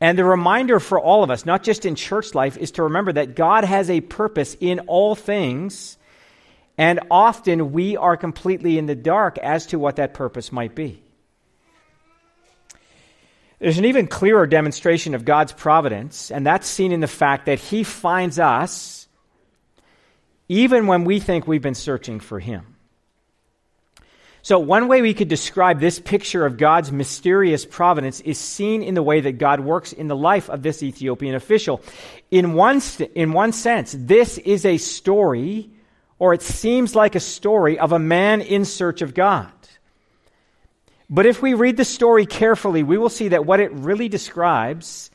And 0.00 0.18
the 0.18 0.24
reminder 0.24 0.80
for 0.80 0.98
all 0.98 1.22
of 1.22 1.30
us, 1.30 1.46
not 1.46 1.62
just 1.62 1.86
in 1.86 1.94
church 1.94 2.34
life, 2.34 2.56
is 2.56 2.72
to 2.72 2.84
remember 2.84 3.12
that 3.12 3.36
God 3.36 3.64
has 3.64 3.88
a 3.90 4.00
purpose 4.00 4.56
in 4.60 4.80
all 4.80 5.14
things 5.14 5.96
and 6.76 7.00
often 7.10 7.72
we 7.72 7.96
are 7.96 8.16
completely 8.16 8.78
in 8.78 8.86
the 8.86 8.94
dark 8.94 9.38
as 9.38 9.66
to 9.66 9.78
what 9.78 9.96
that 9.96 10.14
purpose 10.14 10.50
might 10.50 10.74
be. 10.74 11.00
There's 13.60 13.78
an 13.78 13.84
even 13.84 14.08
clearer 14.08 14.46
demonstration 14.46 15.14
of 15.14 15.24
God's 15.24 15.52
providence, 15.52 16.30
and 16.30 16.44
that's 16.44 16.66
seen 16.66 16.92
in 16.92 17.00
the 17.00 17.06
fact 17.06 17.46
that 17.46 17.60
He 17.60 17.84
finds 17.84 18.38
us 18.38 19.06
even 20.48 20.86
when 20.86 21.04
we 21.04 21.20
think 21.20 21.46
we've 21.46 21.62
been 21.62 21.74
searching 21.74 22.20
for 22.20 22.38
Him. 22.40 22.73
So, 24.44 24.58
one 24.58 24.88
way 24.88 25.00
we 25.00 25.14
could 25.14 25.28
describe 25.28 25.80
this 25.80 25.98
picture 25.98 26.44
of 26.44 26.58
God's 26.58 26.92
mysterious 26.92 27.64
providence 27.64 28.20
is 28.20 28.38
seen 28.38 28.82
in 28.82 28.92
the 28.92 29.02
way 29.02 29.22
that 29.22 29.38
God 29.38 29.60
works 29.60 29.94
in 29.94 30.06
the 30.06 30.14
life 30.14 30.50
of 30.50 30.62
this 30.62 30.82
Ethiopian 30.82 31.34
official. 31.34 31.80
In 32.30 32.52
one, 32.52 32.82
in 33.14 33.32
one 33.32 33.52
sense, 33.52 33.96
this 33.98 34.36
is 34.36 34.66
a 34.66 34.76
story 34.76 35.70
or 36.18 36.34
it 36.34 36.42
seems 36.42 36.94
like 36.94 37.14
a 37.14 37.20
story 37.20 37.78
of 37.78 37.92
a 37.92 37.98
man 37.98 38.42
in 38.42 38.66
search 38.66 39.00
of 39.00 39.14
God. 39.14 39.50
But 41.08 41.24
if 41.24 41.40
we 41.40 41.54
read 41.54 41.78
the 41.78 41.84
story 41.86 42.26
carefully, 42.26 42.82
we 42.82 42.98
will 42.98 43.08
see 43.08 43.28
that 43.28 43.46
what 43.46 43.60
it 43.60 43.72
really 43.72 44.10
describes 44.10 45.10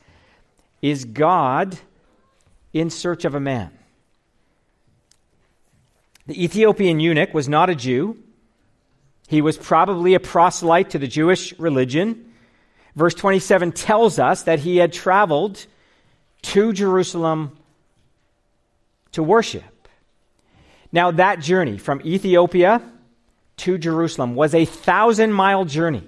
is 0.82 1.04
God 1.04 1.78
in 2.72 2.90
search 2.90 3.24
of 3.24 3.36
a 3.36 3.40
man. 3.40 3.70
The 6.26 6.42
Ethiopian 6.42 6.98
eunuch 6.98 7.32
was 7.32 7.48
not 7.48 7.70
a 7.70 7.76
Jew. 7.76 8.18
He 9.30 9.42
was 9.42 9.56
probably 9.56 10.14
a 10.14 10.20
proselyte 10.20 10.90
to 10.90 10.98
the 10.98 11.06
Jewish 11.06 11.56
religion. 11.56 12.32
Verse 12.96 13.14
27 13.14 13.70
tells 13.70 14.18
us 14.18 14.42
that 14.42 14.58
he 14.58 14.78
had 14.78 14.92
traveled 14.92 15.64
to 16.42 16.72
Jerusalem 16.72 17.56
to 19.12 19.22
worship. 19.22 19.88
Now, 20.90 21.12
that 21.12 21.38
journey 21.38 21.78
from 21.78 22.02
Ethiopia 22.04 22.82
to 23.58 23.78
Jerusalem 23.78 24.34
was 24.34 24.52
a 24.52 24.64
thousand 24.64 25.32
mile 25.32 25.64
journey. 25.64 26.02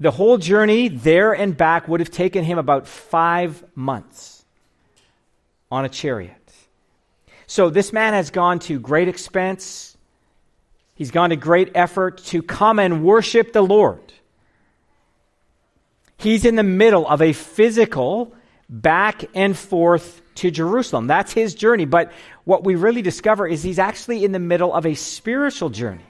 The 0.00 0.10
whole 0.10 0.38
journey 0.38 0.88
there 0.88 1.34
and 1.34 1.54
back 1.54 1.88
would 1.88 2.00
have 2.00 2.10
taken 2.10 2.42
him 2.42 2.56
about 2.56 2.86
five 2.86 3.62
months 3.74 4.46
on 5.70 5.84
a 5.84 5.90
chariot. 5.90 6.32
So, 7.46 7.68
this 7.68 7.92
man 7.92 8.14
has 8.14 8.30
gone 8.30 8.60
to 8.60 8.80
great 8.80 9.08
expense. 9.08 9.87
He's 10.98 11.12
gone 11.12 11.30
to 11.30 11.36
great 11.36 11.70
effort 11.76 12.18
to 12.24 12.42
come 12.42 12.80
and 12.80 13.04
worship 13.04 13.52
the 13.52 13.62
Lord. 13.62 14.12
He's 16.16 16.44
in 16.44 16.56
the 16.56 16.64
middle 16.64 17.06
of 17.06 17.22
a 17.22 17.32
physical 17.32 18.34
back 18.68 19.24
and 19.32 19.56
forth 19.56 20.20
to 20.34 20.50
Jerusalem. 20.50 21.06
That's 21.06 21.32
his 21.32 21.54
journey. 21.54 21.84
But 21.84 22.10
what 22.42 22.64
we 22.64 22.74
really 22.74 23.00
discover 23.00 23.46
is 23.46 23.62
he's 23.62 23.78
actually 23.78 24.24
in 24.24 24.32
the 24.32 24.40
middle 24.40 24.74
of 24.74 24.86
a 24.86 24.94
spiritual 24.94 25.70
journey. 25.70 26.02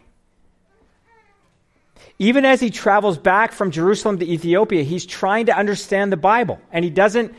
Even 2.18 2.46
as 2.46 2.58
he 2.58 2.70
travels 2.70 3.18
back 3.18 3.52
from 3.52 3.70
Jerusalem 3.70 4.20
to 4.20 4.26
Ethiopia, 4.26 4.84
he's 4.84 5.04
trying 5.04 5.46
to 5.46 5.54
understand 5.54 6.10
the 6.10 6.16
Bible, 6.16 6.58
and 6.72 6.82
he 6.82 6.90
doesn't 6.90 7.34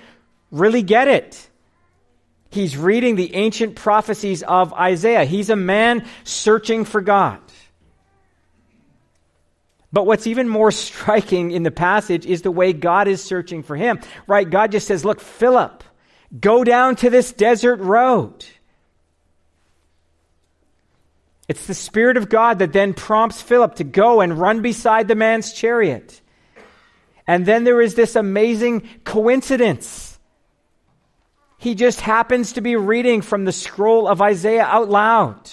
really 0.51 0.83
get 0.83 1.07
it. 1.07 1.48
He's 2.49 2.75
reading 2.75 3.15
the 3.15 3.35
ancient 3.35 3.75
prophecies 3.75 4.41
of 4.41 4.73
Isaiah. 4.73 5.25
He's 5.25 5.49
a 5.49 5.55
man 5.55 6.07
searching 6.23 6.83
for 6.83 7.01
God. 7.01 7.39
But 9.91 10.05
what's 10.05 10.27
even 10.27 10.49
more 10.49 10.71
striking 10.71 11.51
in 11.51 11.63
the 11.63 11.71
passage 11.71 12.25
is 12.25 12.41
the 12.41 12.51
way 12.51 12.73
God 12.73 13.07
is 13.07 13.23
searching 13.23 13.63
for 13.63 13.75
him. 13.75 13.99
Right? 14.27 14.49
God 14.49 14.71
just 14.71 14.87
says, 14.87 15.05
Look, 15.05 15.19
Philip, 15.19 15.83
go 16.39 16.63
down 16.63 16.95
to 16.97 17.09
this 17.09 17.31
desert 17.31 17.79
road. 17.79 18.45
It's 21.47 21.65
the 21.65 21.73
Spirit 21.73 22.15
of 22.17 22.29
God 22.29 22.59
that 22.59 22.73
then 22.73 22.93
prompts 22.93 23.41
Philip 23.41 23.75
to 23.75 23.83
go 23.83 24.21
and 24.21 24.39
run 24.39 24.61
beside 24.61 25.07
the 25.07 25.15
man's 25.15 25.51
chariot. 25.51 26.21
And 27.25 27.43
then 27.45 27.63
there 27.63 27.81
is 27.81 27.95
this 27.95 28.15
amazing 28.15 28.87
coincidence. 29.03 30.08
He 31.59 31.75
just 31.75 31.99
happens 31.99 32.53
to 32.53 32.61
be 32.61 32.77
reading 32.77 33.21
from 33.21 33.43
the 33.43 33.51
scroll 33.51 34.07
of 34.07 34.21
Isaiah 34.21 34.63
out 34.63 34.89
loud. 34.89 35.51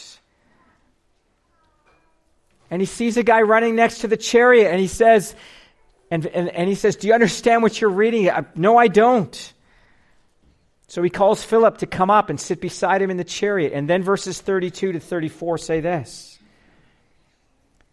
And 2.70 2.80
he 2.80 2.86
sees 2.86 3.16
a 3.16 3.24
guy 3.24 3.42
running 3.42 3.74
next 3.74 3.98
to 3.98 4.08
the 4.08 4.16
chariot 4.16 4.70
and 4.70 4.80
he 4.80 4.86
says, 4.86 5.34
and, 6.08 6.24
and, 6.26 6.48
and 6.48 6.68
he 6.68 6.76
says, 6.76 6.94
Do 6.94 7.08
you 7.08 7.14
understand 7.14 7.62
what 7.62 7.80
you're 7.80 7.90
reading? 7.90 8.28
Uh, 8.28 8.44
no, 8.54 8.76
I 8.76 8.86
don't. 8.86 9.52
So 10.86 11.02
he 11.02 11.10
calls 11.10 11.42
Philip 11.42 11.78
to 11.78 11.86
come 11.86 12.10
up 12.10 12.30
and 12.30 12.40
sit 12.40 12.60
beside 12.60 13.02
him 13.02 13.10
in 13.10 13.16
the 13.16 13.24
chariot. 13.24 13.72
And 13.72 13.90
then 13.90 14.04
verses 14.04 14.40
32 14.40 14.92
to 14.92 15.00
34 15.00 15.58
say 15.58 15.80
this. 15.80 16.35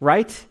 right? 0.00 0.46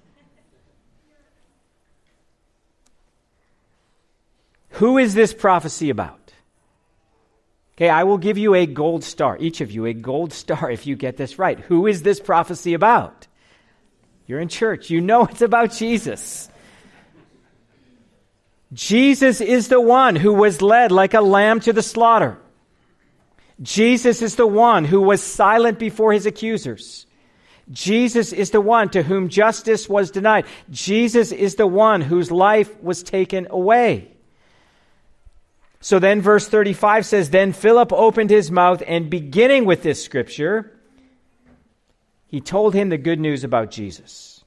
Who 4.79 4.97
is 4.97 5.13
this 5.13 5.33
prophecy 5.33 5.89
about? 5.89 6.33
Okay, 7.75 7.89
I 7.89 8.03
will 8.03 8.17
give 8.17 8.37
you 8.37 8.55
a 8.55 8.65
gold 8.65 9.03
star, 9.03 9.37
each 9.39 9.61
of 9.61 9.71
you 9.71 9.85
a 9.85 9.93
gold 9.93 10.31
star 10.31 10.69
if 10.77 10.85
you 10.85 10.95
get 10.95 11.17
this 11.17 11.39
right. 11.39 11.59
Who 11.61 11.87
is 11.87 12.03
this 12.03 12.19
prophecy 12.19 12.73
about? 12.73 13.27
You're 14.27 14.39
in 14.39 14.47
church, 14.47 14.89
you 14.89 15.01
know 15.01 15.25
it's 15.31 15.41
about 15.41 15.73
Jesus. 15.73 16.49
Jesus 18.71 19.41
is 19.41 19.67
the 19.67 19.81
one 19.81 20.15
who 20.15 20.31
was 20.33 20.61
led 20.61 20.91
like 20.91 21.15
a 21.15 21.21
lamb 21.21 21.59
to 21.61 21.73
the 21.73 21.81
slaughter. 21.81 22.37
Jesus 23.61 24.21
is 24.21 24.35
the 24.35 24.47
one 24.47 24.85
who 24.85 25.01
was 25.01 25.21
silent 25.21 25.79
before 25.79 26.13
his 26.13 26.25
accusers. 26.25 27.07
Jesus 27.71 28.33
is 28.33 28.51
the 28.51 28.61
one 28.61 28.89
to 28.89 29.03
whom 29.03 29.29
justice 29.29 29.87
was 29.87 30.09
denied. 30.09 30.45
Jesus 30.71 31.31
is 31.31 31.55
the 31.55 31.67
one 31.67 32.01
whose 32.01 32.31
life 32.31 32.81
was 32.81 33.03
taken 33.03 33.47
away. 33.49 34.11
So 35.81 35.99
then, 35.99 36.21
verse 36.21 36.47
35 36.47 37.05
says 37.05 37.29
Then 37.29 37.53
Philip 37.53 37.93
opened 37.93 38.31
his 38.31 38.51
mouth, 38.51 38.83
and 38.85 39.09
beginning 39.09 39.65
with 39.65 39.83
this 39.83 40.03
scripture, 40.03 40.75
he 42.27 42.41
told 42.41 42.73
him 42.73 42.89
the 42.89 42.97
good 42.97 43.19
news 43.19 43.43
about 43.43 43.71
Jesus. 43.71 44.43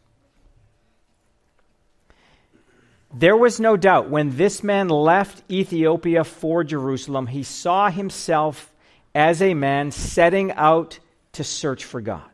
There 3.15 3.37
was 3.37 3.61
no 3.61 3.77
doubt 3.77 4.11
when 4.11 4.37
this 4.37 4.63
man 4.63 4.89
left 4.89 5.43
Ethiopia 5.51 6.25
for 6.25 6.65
Jerusalem, 6.65 7.27
he 7.27 7.43
saw 7.43 7.91
himself 7.91 8.73
as 9.15 9.43
a 9.43 9.55
man 9.55 9.91
setting 9.91 10.51
out 10.53 10.99
to 11.33 11.45
search 11.45 11.85
for 11.85 12.01
God. 12.01 12.32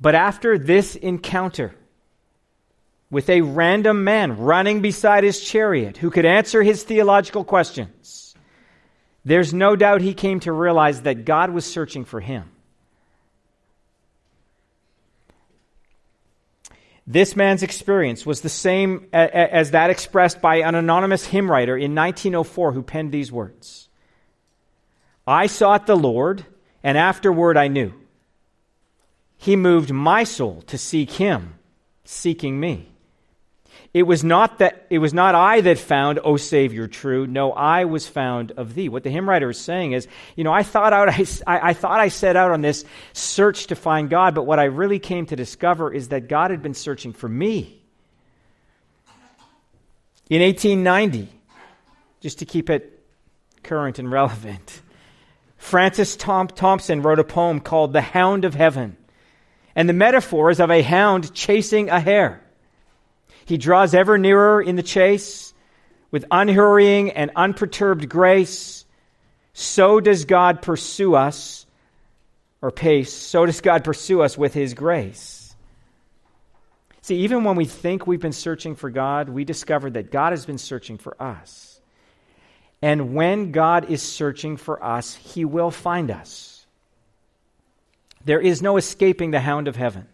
But 0.00 0.14
after 0.14 0.58
this 0.58 0.94
encounter 0.96 1.74
with 3.10 3.28
a 3.28 3.40
random 3.40 4.04
man 4.04 4.38
running 4.38 4.80
beside 4.80 5.24
his 5.24 5.40
chariot 5.40 5.96
who 5.96 6.10
could 6.10 6.26
answer 6.26 6.62
his 6.62 6.84
theological 6.84 7.44
questions, 7.44 8.34
there's 9.24 9.52
no 9.52 9.76
doubt 9.76 10.00
he 10.00 10.14
came 10.14 10.40
to 10.40 10.52
realize 10.52 11.02
that 11.02 11.24
God 11.24 11.50
was 11.50 11.64
searching 11.64 12.04
for 12.04 12.20
him. 12.20 12.50
This 17.06 17.34
man's 17.34 17.62
experience 17.62 18.26
was 18.26 18.42
the 18.42 18.50
same 18.50 19.08
as 19.14 19.70
that 19.70 19.88
expressed 19.88 20.42
by 20.42 20.56
an 20.56 20.74
anonymous 20.74 21.24
hymn 21.24 21.50
writer 21.50 21.74
in 21.74 21.94
1904 21.94 22.72
who 22.72 22.82
penned 22.82 23.12
these 23.12 23.32
words. 23.32 23.88
I 25.26 25.46
sought 25.46 25.86
the 25.86 25.96
Lord, 25.96 26.44
and 26.82 26.98
afterward 26.98 27.56
I 27.56 27.68
knew. 27.68 27.94
He 29.38 29.54
moved 29.56 29.92
my 29.92 30.24
soul 30.24 30.62
to 30.66 30.76
seek 30.76 31.12
him, 31.12 31.54
seeking 32.04 32.58
me. 32.58 32.90
It 33.94 34.02
was 34.02 34.22
not 34.22 34.58
that 34.58 34.86
it 34.90 34.98
was 34.98 35.14
not 35.14 35.34
I 35.34 35.60
that 35.62 35.78
found, 35.78 36.18
O 36.22 36.36
Savior, 36.36 36.88
true. 36.88 37.26
No, 37.26 37.52
I 37.52 37.84
was 37.84 38.06
found 38.06 38.52
of 38.52 38.74
thee. 38.74 38.88
What 38.88 39.02
the 39.02 39.10
hymn 39.10 39.28
writer 39.28 39.48
is 39.48 39.58
saying 39.58 39.92
is, 39.92 40.06
you 40.36 40.44
know, 40.44 40.52
I 40.52 40.62
thought 40.62 40.92
out, 40.92 41.08
I, 41.46 41.70
I 41.70 41.72
thought 41.72 42.00
I 42.00 42.08
set 42.08 42.36
out 42.36 42.50
on 42.50 42.60
this 42.60 42.84
search 43.12 43.68
to 43.68 43.76
find 43.76 44.10
God, 44.10 44.34
but 44.34 44.44
what 44.44 44.58
I 44.58 44.64
really 44.64 44.98
came 44.98 45.24
to 45.26 45.36
discover 45.36 45.92
is 45.92 46.08
that 46.08 46.28
God 46.28 46.50
had 46.50 46.62
been 46.62 46.74
searching 46.74 47.12
for 47.12 47.28
me. 47.28 47.82
In 50.28 50.42
1890, 50.42 51.28
just 52.20 52.40
to 52.40 52.44
keep 52.44 52.68
it 52.68 53.02
current 53.62 53.98
and 53.98 54.10
relevant, 54.10 54.82
Francis 55.56 56.14
Thompson 56.16 57.00
wrote 57.00 57.18
a 57.18 57.24
poem 57.24 57.60
called 57.60 57.94
The 57.94 58.02
Hound 58.02 58.44
of 58.44 58.54
Heaven. 58.54 58.98
And 59.78 59.88
the 59.88 59.92
metaphor 59.92 60.50
is 60.50 60.58
of 60.58 60.72
a 60.72 60.82
hound 60.82 61.32
chasing 61.34 61.88
a 61.88 62.00
hare. 62.00 62.42
He 63.46 63.58
draws 63.58 63.94
ever 63.94 64.18
nearer 64.18 64.60
in 64.60 64.74
the 64.74 64.82
chase 64.82 65.54
with 66.10 66.24
unhurrying 66.32 67.12
and 67.12 67.30
unperturbed 67.36 68.08
grace. 68.08 68.84
So 69.52 70.00
does 70.00 70.24
God 70.24 70.62
pursue 70.62 71.14
us, 71.14 71.64
or 72.60 72.72
pace, 72.72 73.12
so 73.12 73.46
does 73.46 73.60
God 73.60 73.84
pursue 73.84 74.20
us 74.20 74.36
with 74.36 74.52
his 74.52 74.74
grace. 74.74 75.54
See, 77.02 77.18
even 77.18 77.44
when 77.44 77.54
we 77.54 77.64
think 77.64 78.04
we've 78.04 78.18
been 78.18 78.32
searching 78.32 78.74
for 78.74 78.90
God, 78.90 79.28
we 79.28 79.44
discover 79.44 79.90
that 79.90 80.10
God 80.10 80.32
has 80.32 80.44
been 80.44 80.58
searching 80.58 80.98
for 80.98 81.22
us. 81.22 81.80
And 82.82 83.14
when 83.14 83.52
God 83.52 83.88
is 83.92 84.02
searching 84.02 84.56
for 84.56 84.82
us, 84.82 85.14
he 85.14 85.44
will 85.44 85.70
find 85.70 86.10
us. 86.10 86.57
There 88.24 88.40
is 88.40 88.62
no 88.62 88.76
escaping 88.76 89.30
the 89.30 89.40
hound 89.40 89.68
of 89.68 89.76
heaven. 89.76 90.06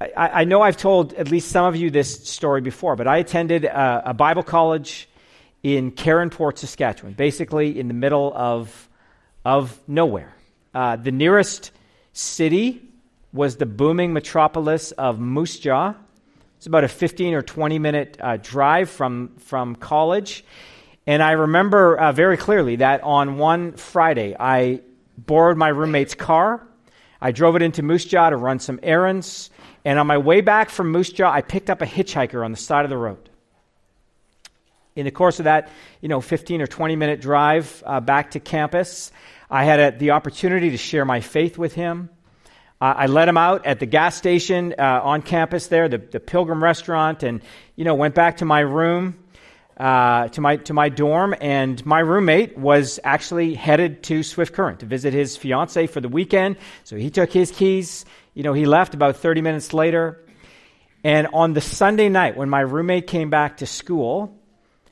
I, 0.00 0.42
I 0.42 0.44
know 0.44 0.60
I've 0.60 0.76
told 0.76 1.14
at 1.14 1.30
least 1.30 1.50
some 1.50 1.64
of 1.64 1.76
you 1.76 1.90
this 1.90 2.28
story 2.28 2.60
before, 2.60 2.96
but 2.96 3.06
I 3.06 3.18
attended 3.18 3.64
a, 3.64 4.10
a 4.10 4.14
Bible 4.14 4.42
college 4.42 5.08
in 5.62 5.90
Caronport, 5.92 6.58
Saskatchewan, 6.58 7.14
basically 7.14 7.78
in 7.78 7.88
the 7.88 7.94
middle 7.94 8.32
of 8.34 8.88
of 9.46 9.78
nowhere. 9.86 10.34
Uh, 10.74 10.96
the 10.96 11.12
nearest 11.12 11.70
city 12.12 12.82
was 13.32 13.56
the 13.56 13.64
booming 13.64 14.12
metropolis 14.12 14.90
of 14.90 15.20
Moose 15.20 15.60
Jaw. 15.60 15.94
It's 16.56 16.66
about 16.66 16.82
a 16.82 16.88
15 16.88 17.32
or 17.32 17.42
20 17.42 17.78
minute 17.78 18.16
uh, 18.20 18.38
drive 18.38 18.90
from, 18.90 19.36
from 19.38 19.76
college. 19.76 20.44
And 21.06 21.22
I 21.22 21.32
remember 21.32 21.96
uh, 21.96 22.10
very 22.10 22.36
clearly 22.36 22.76
that 22.76 23.04
on 23.04 23.38
one 23.38 23.74
Friday, 23.74 24.34
I 24.38 24.80
borrowed 25.16 25.56
my 25.56 25.68
roommate's 25.68 26.14
car. 26.14 26.66
I 27.20 27.32
drove 27.32 27.56
it 27.56 27.62
into 27.62 27.82
Moose 27.82 28.04
Jaw 28.04 28.30
to 28.30 28.36
run 28.36 28.58
some 28.58 28.78
errands. 28.82 29.50
And 29.84 29.98
on 29.98 30.06
my 30.06 30.18
way 30.18 30.40
back 30.40 30.70
from 30.70 30.90
Moose 30.90 31.10
Jaw, 31.10 31.30
I 31.30 31.40
picked 31.40 31.70
up 31.70 31.82
a 31.82 31.86
hitchhiker 31.86 32.44
on 32.44 32.50
the 32.50 32.56
side 32.56 32.84
of 32.84 32.90
the 32.90 32.98
road. 32.98 33.30
In 34.94 35.04
the 35.04 35.10
course 35.10 35.38
of 35.38 35.44
that, 35.44 35.70
you 36.00 36.08
know, 36.08 36.20
15 36.20 36.62
or 36.62 36.66
20 36.66 36.96
minute 36.96 37.20
drive 37.20 37.82
uh, 37.86 38.00
back 38.00 38.32
to 38.32 38.40
campus, 38.40 39.12
I 39.50 39.64
had 39.64 39.80
a, 39.80 39.96
the 39.96 40.10
opportunity 40.12 40.70
to 40.70 40.76
share 40.78 41.04
my 41.04 41.20
faith 41.20 41.58
with 41.58 41.74
him. 41.74 42.10
Uh, 42.80 42.92
I 42.96 43.06
let 43.06 43.28
him 43.28 43.36
out 43.36 43.64
at 43.64 43.80
the 43.80 43.86
gas 43.86 44.16
station 44.16 44.74
uh, 44.78 45.00
on 45.02 45.22
campus 45.22 45.68
there, 45.68 45.88
the, 45.88 45.98
the 45.98 46.20
Pilgrim 46.20 46.62
restaurant, 46.62 47.22
and 47.22 47.40
you 47.74 47.84
know 47.84 47.94
went 47.94 48.14
back 48.14 48.38
to 48.38 48.44
my 48.44 48.60
room, 48.60 49.18
uh, 49.76 50.28
to 50.28 50.40
my 50.40 50.56
to 50.56 50.72
my 50.72 50.88
dorm, 50.88 51.34
and 51.40 51.84
my 51.84 52.00
roommate 52.00 52.56
was 52.56 52.98
actually 53.04 53.54
headed 53.54 54.02
to 54.04 54.22
Swift 54.22 54.54
Current 54.54 54.80
to 54.80 54.86
visit 54.86 55.12
his 55.12 55.36
fiance 55.36 55.86
for 55.86 56.00
the 56.00 56.08
weekend. 56.08 56.56
So 56.84 56.96
he 56.96 57.10
took 57.10 57.32
his 57.32 57.50
keys. 57.50 58.04
You 58.34 58.42
know, 58.42 58.52
he 58.52 58.66
left 58.66 58.94
about 58.94 59.16
30 59.16 59.42
minutes 59.42 59.72
later, 59.72 60.24
and 61.04 61.26
on 61.32 61.52
the 61.52 61.60
Sunday 61.60 62.08
night 62.08 62.36
when 62.36 62.48
my 62.48 62.60
roommate 62.60 63.06
came 63.06 63.30
back 63.30 63.58
to 63.58 63.66
school, 63.66 64.38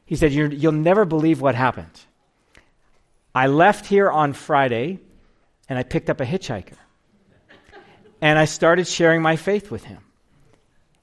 he 0.05 0.17
said, 0.17 0.33
"You'll 0.33 0.73
never 0.73 1.05
believe 1.05 1.41
what 1.41 1.55
happened." 1.55 2.01
I 3.35 3.49
left 3.49 3.87
here 3.87 4.11
on 4.11 4.33
Friday, 4.33 5.01
and 5.69 5.79
I 5.79 5.83
picked 5.83 6.09
up 6.09 6.21
a 6.21 6.25
hitchhiker. 6.25 6.77
And 8.21 8.39
I 8.39 8.45
started 8.45 8.87
sharing 8.87 9.23
my 9.23 9.37
faith 9.37 9.71
with 9.71 9.85
him. 9.85 9.99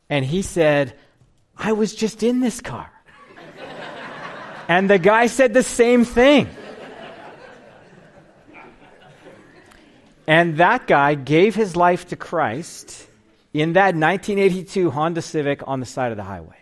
And 0.09 0.25
he 0.25 0.41
said, 0.41 0.95
I 1.57 1.73
was 1.73 1.93
just 1.93 2.23
in 2.23 2.39
this 2.39 2.61
car. 2.61 2.91
And 4.71 4.89
the 4.89 4.97
guy 4.97 5.27
said 5.27 5.53
the 5.53 5.63
same 5.63 6.05
thing. 6.05 6.47
And 10.25 10.55
that 10.57 10.87
guy 10.87 11.13
gave 11.15 11.55
his 11.55 11.75
life 11.75 12.07
to 12.07 12.15
Christ 12.15 13.05
in 13.53 13.73
that 13.73 13.95
1982 13.95 14.89
Honda 14.89 15.21
Civic 15.21 15.67
on 15.67 15.81
the 15.81 15.85
side 15.85 16.11
of 16.11 16.17
the 16.17 16.23
highway. 16.23 16.55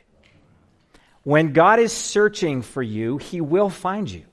When 1.24 1.54
God 1.54 1.78
is 1.78 1.94
searching 1.94 2.64
for 2.64 2.82
you, 2.82 3.20
he 3.20 3.42
will 3.42 3.70
find 3.70 4.10
you. 4.10 4.24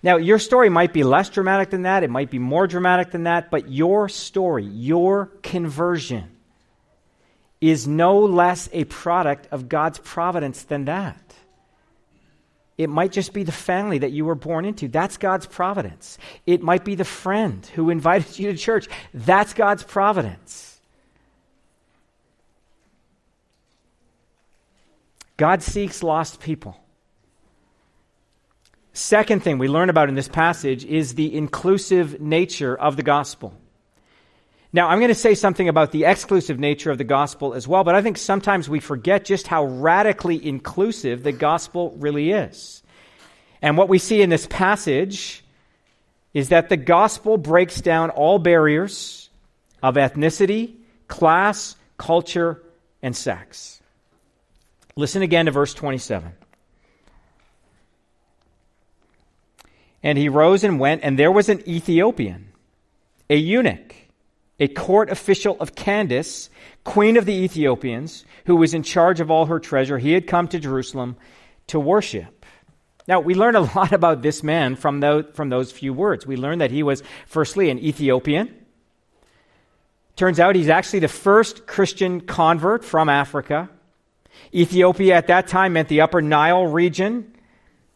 Now, 0.00 0.18
your 0.18 0.38
story 0.38 0.68
might 0.68 0.92
be 0.92 1.02
less 1.02 1.28
dramatic 1.28 1.70
than 1.70 1.82
that, 1.82 2.04
it 2.04 2.10
might 2.10 2.30
be 2.30 2.38
more 2.38 2.68
dramatic 2.68 3.10
than 3.10 3.24
that, 3.24 3.50
but 3.50 3.68
your 3.68 4.08
story, 4.08 4.64
your 4.64 5.26
conversion, 5.42 6.33
is 7.70 7.88
no 7.88 8.18
less 8.18 8.68
a 8.72 8.84
product 8.84 9.48
of 9.50 9.68
God's 9.68 9.98
providence 9.98 10.64
than 10.64 10.84
that. 10.84 11.18
It 12.76 12.90
might 12.90 13.12
just 13.12 13.32
be 13.32 13.42
the 13.44 13.52
family 13.52 13.98
that 13.98 14.10
you 14.10 14.24
were 14.24 14.34
born 14.34 14.64
into. 14.64 14.88
That's 14.88 15.16
God's 15.16 15.46
providence. 15.46 16.18
It 16.44 16.60
might 16.60 16.84
be 16.84 16.94
the 16.94 17.04
friend 17.04 17.64
who 17.74 17.88
invited 17.98 18.38
you 18.38 18.52
to 18.52 18.58
church. 18.58 18.88
That's 19.14 19.54
God's 19.54 19.82
providence. 19.82 20.78
God 25.36 25.62
seeks 25.62 26.02
lost 26.02 26.40
people. 26.40 26.76
Second 28.92 29.42
thing 29.42 29.58
we 29.58 29.68
learn 29.68 29.88
about 29.88 30.08
in 30.08 30.14
this 30.14 30.28
passage 30.28 30.84
is 30.84 31.14
the 31.14 31.34
inclusive 31.34 32.20
nature 32.20 32.76
of 32.76 32.96
the 32.96 33.02
gospel. 33.02 33.54
Now, 34.74 34.88
I'm 34.88 34.98
going 34.98 35.06
to 35.06 35.14
say 35.14 35.36
something 35.36 35.68
about 35.68 35.92
the 35.92 36.02
exclusive 36.02 36.58
nature 36.58 36.90
of 36.90 36.98
the 36.98 37.04
gospel 37.04 37.54
as 37.54 37.68
well, 37.68 37.84
but 37.84 37.94
I 37.94 38.02
think 38.02 38.18
sometimes 38.18 38.68
we 38.68 38.80
forget 38.80 39.24
just 39.24 39.46
how 39.46 39.66
radically 39.66 40.44
inclusive 40.44 41.22
the 41.22 41.30
gospel 41.30 41.94
really 41.96 42.32
is. 42.32 42.82
And 43.62 43.78
what 43.78 43.88
we 43.88 44.00
see 44.00 44.20
in 44.20 44.30
this 44.30 44.48
passage 44.48 45.44
is 46.34 46.48
that 46.48 46.70
the 46.70 46.76
gospel 46.76 47.38
breaks 47.38 47.80
down 47.80 48.10
all 48.10 48.40
barriers 48.40 49.30
of 49.80 49.94
ethnicity, 49.94 50.74
class, 51.06 51.76
culture, 51.96 52.60
and 53.00 53.14
sex. 53.14 53.80
Listen 54.96 55.22
again 55.22 55.46
to 55.46 55.52
verse 55.52 55.72
27. 55.72 56.32
And 60.02 60.18
he 60.18 60.28
rose 60.28 60.64
and 60.64 60.80
went, 60.80 61.04
and 61.04 61.16
there 61.16 61.30
was 61.30 61.48
an 61.48 61.62
Ethiopian, 61.68 62.48
a 63.30 63.36
eunuch, 63.36 63.94
a 64.60 64.68
court 64.68 65.10
official 65.10 65.56
of 65.60 65.74
Candace, 65.74 66.48
queen 66.84 67.16
of 67.16 67.24
the 67.24 67.32
Ethiopians, 67.32 68.24
who 68.46 68.56
was 68.56 68.74
in 68.74 68.82
charge 68.82 69.20
of 69.20 69.30
all 69.30 69.46
her 69.46 69.58
treasure. 69.58 69.98
He 69.98 70.12
had 70.12 70.26
come 70.26 70.48
to 70.48 70.60
Jerusalem 70.60 71.16
to 71.68 71.80
worship. 71.80 72.44
Now, 73.06 73.20
we 73.20 73.34
learn 73.34 73.56
a 73.56 73.60
lot 73.76 73.92
about 73.92 74.22
this 74.22 74.42
man 74.42 74.76
from, 74.76 75.00
those, 75.00 75.24
from 75.34 75.48
those 75.48 75.72
few 75.72 75.92
words. 75.92 76.26
We 76.26 76.36
learn 76.36 76.58
that 76.58 76.70
he 76.70 76.82
was, 76.82 77.02
firstly, 77.26 77.70
an 77.70 77.78
Ethiopian. 77.78 78.54
Turns 80.16 80.38
out 80.38 80.54
he's 80.54 80.68
actually 80.68 81.00
the 81.00 81.08
first 81.08 81.66
Christian 81.66 82.20
convert 82.20 82.84
from 82.84 83.08
Africa. 83.08 83.68
Ethiopia 84.54 85.16
at 85.16 85.26
that 85.26 85.48
time 85.48 85.72
meant 85.72 85.88
the 85.88 86.02
Upper 86.02 86.22
Nile 86.22 86.66
region. 86.66 87.34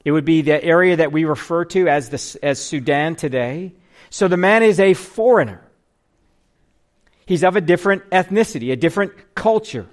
It 0.04 0.10
would 0.10 0.24
be 0.24 0.42
the 0.42 0.62
area 0.62 0.96
that 0.96 1.12
we 1.12 1.24
refer 1.24 1.64
to 1.66 1.88
as, 1.88 2.08
the, 2.08 2.38
as 2.44 2.58
Sudan 2.64 3.14
today. 3.14 3.74
So 4.10 4.26
the 4.26 4.36
man 4.36 4.62
is 4.62 4.80
a 4.80 4.94
foreigner. 4.94 5.67
He's 7.28 7.44
of 7.44 7.56
a 7.56 7.60
different 7.60 8.08
ethnicity, 8.08 8.72
a 8.72 8.76
different 8.76 9.12
culture. 9.34 9.86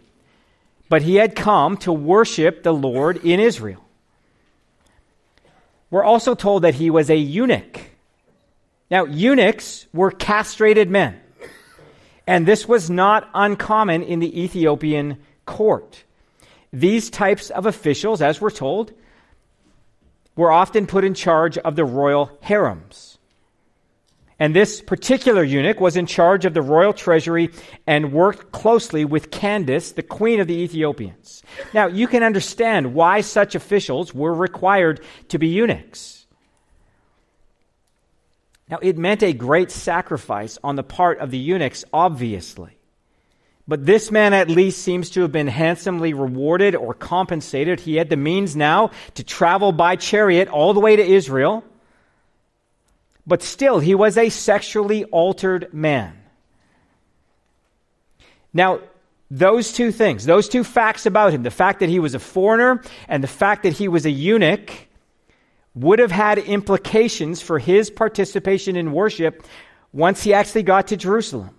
But 0.88 1.02
he 1.02 1.16
had 1.16 1.36
come 1.36 1.76
to 1.80 1.92
worship 1.92 2.64
the 2.64 2.72
Lord 2.72 3.18
in 3.26 3.42
Israel. 3.42 3.84
We're 5.90 6.06
also 6.06 6.34
told 6.34 6.64
that 6.64 6.76
he 6.76 6.90
was 6.90 7.10
a 7.10 7.18
eunuch. 7.18 7.82
Now, 8.90 9.04
eunuchs 9.04 9.86
were 9.92 10.12
castrated 10.12 10.90
men. 10.90 11.20
And 12.26 12.46
this 12.46 12.70
was 12.70 12.90
not 12.90 13.30
uncommon 13.34 14.04
in 14.04 14.20
the 14.20 14.42
Ethiopian 14.42 15.18
court. 15.46 16.06
These 16.72 17.10
types 17.10 17.50
of 17.50 17.66
officials, 17.66 18.22
as 18.22 18.40
we're 18.40 18.50
told, 18.50 18.94
were 20.38 20.54
often 20.54 20.88
put 20.88 21.04
in 21.04 21.14
charge 21.14 21.58
of 21.58 21.76
the 21.76 21.84
royal 21.84 22.32
harems. 22.40 23.15
And 24.38 24.54
this 24.54 24.82
particular 24.82 25.44
eunuch 25.44 25.80
was 25.80 25.96
in 25.96 26.08
charge 26.08 26.44
of 26.44 26.54
the 26.54 26.62
royal 26.62 26.92
treasury 26.92 27.52
and 27.88 28.12
worked 28.12 28.52
closely 28.52 29.06
with 29.06 29.32
Candace, 29.32 29.94
the 29.94 30.04
queen 30.04 30.42
of 30.42 30.48
the 30.48 30.56
Ethiopians. 30.56 31.42
Now, 31.74 31.88
you 31.88 32.08
can 32.08 32.22
understand 32.22 32.94
why 32.94 33.22
such 33.22 33.56
officials 33.56 34.14
were 34.14 34.34
required 34.34 35.00
to 35.30 35.40
be 35.40 35.48
eunuchs. 35.48 36.28
Now, 38.70 38.80
it 38.82 38.98
meant 38.98 39.24
a 39.24 39.32
great 39.32 39.72
sacrifice 39.72 40.58
on 40.64 40.76
the 40.76 40.84
part 40.84 41.20
of 41.20 41.32
the 41.32 41.38
eunuchs, 41.38 41.86
obviously. 41.94 42.78
But 43.68 43.86
this 43.86 44.12
man 44.12 44.34
at 44.34 44.50
least 44.50 44.82
seems 44.82 45.12
to 45.12 45.22
have 45.22 45.32
been 45.32 45.48
handsomely 45.48 46.14
rewarded 46.14 46.76
or 46.76 46.94
compensated. 46.94 47.80
He 47.80 47.96
had 47.96 48.10
the 48.10 48.18
means 48.18 48.56
now 48.56 48.92
to 49.16 49.24
travel 49.24 49.72
by 49.72 49.96
chariot 49.96 50.50
all 50.50 50.74
the 50.74 50.80
way 50.80 50.96
to 50.96 51.04
Israel. 51.04 51.64
But 53.28 53.42
still, 53.42 53.80
he 53.80 53.96
was 53.96 54.18
a 54.18 54.30
sexually 54.30 55.06
altered 55.06 55.74
man. 55.74 56.14
Now, 58.54 58.80
those 59.32 59.74
two 59.74 59.92
things, 59.92 60.26
those 60.26 60.48
two 60.48 60.64
facts 60.64 61.06
about 61.06 61.34
him, 61.34 61.44
the 61.44 61.52
fact 61.52 61.80
that 61.80 61.90
he 61.90 62.00
was 62.00 62.14
a 62.14 62.20
foreigner 62.20 62.84
and 63.08 63.24
the 63.24 63.28
fact 63.28 63.64
that 63.64 63.74
he 63.74 63.88
was 63.88 64.06
a 64.06 64.12
eunuch, 64.12 64.72
would 65.74 66.00
have 66.00 66.12
had 66.12 66.38
implications 66.38 67.42
for 67.42 67.60
his 67.60 67.90
participation 67.90 68.78
in 68.78 68.94
worship 68.94 69.44
once 69.92 70.24
he 70.24 70.34
actually 70.34 70.64
got 70.64 70.88
to 70.88 70.96
Jerusalem 70.96 71.56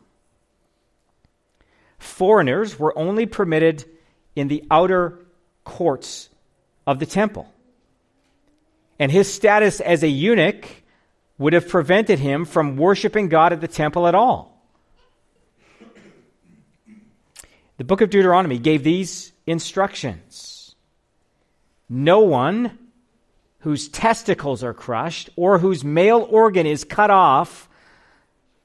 foreigners 1.99 2.79
were 2.79 2.97
only 2.99 3.27
permitted 3.27 3.85
in 4.35 4.49
the 4.49 4.65
outer 4.71 5.27
courts 5.65 6.29
of 6.87 6.99
the 6.99 7.07
temple. 7.07 7.53
And 8.99 9.13
his 9.13 9.33
status 9.33 9.81
as 9.81 10.03
a 10.03 10.09
eunuch 10.09 10.67
would 11.39 11.53
have 11.53 11.69
prevented 11.69 12.19
him 12.19 12.45
from 12.45 12.77
worshiping 12.77 13.29
God 13.29 13.53
at 13.53 13.61
the 13.61 13.69
temple 13.69 14.07
at 14.07 14.15
all. 14.15 14.57
The 17.77 17.85
book 17.85 18.01
of 18.01 18.11
Deuteronomy 18.11 18.59
gave 18.59 18.83
these 18.83 19.33
instructions 19.47 20.75
No 21.89 22.21
one 22.21 22.79
whose 23.61 23.89
testicles 23.89 24.63
are 24.63 24.73
crushed 24.73 25.29
or 25.37 25.59
whose 25.59 25.85
male 25.85 26.27
organ 26.31 26.67
is 26.67 26.85
cut 26.85 27.11
off 27.11 27.69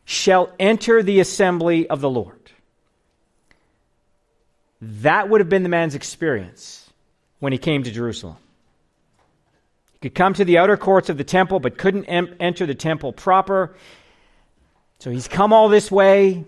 shall 0.06 0.54
enter 0.60 1.02
the 1.04 1.20
assembly 1.20 1.90
of 1.90 2.02
the 2.02 2.10
Lord. 2.10 2.52
That 4.82 5.30
would 5.30 5.42
have 5.42 5.50
been 5.50 5.64
the 5.64 5.70
man's 5.70 5.96
experience 5.96 6.90
when 7.40 7.52
he 7.52 7.58
came 7.58 7.84
to 7.84 7.92
Jerusalem. 7.92 8.38
Could 10.02 10.16
come 10.16 10.34
to 10.34 10.46
the 10.46 10.58
outer 10.58 10.78
courts 10.78 11.10
of 11.10 11.18
the 11.18 11.24
temple, 11.24 11.60
but 11.60 11.78
couldn't 11.78 12.06
em- 12.06 12.36
enter 12.40 12.66
the 12.66 12.76
temple 12.76 13.14
proper. 13.14 13.76
So 15.00 15.12
he's 15.12 15.28
come 15.28 15.54
all 15.54 15.70
this 15.70 15.92
way. 15.92 16.46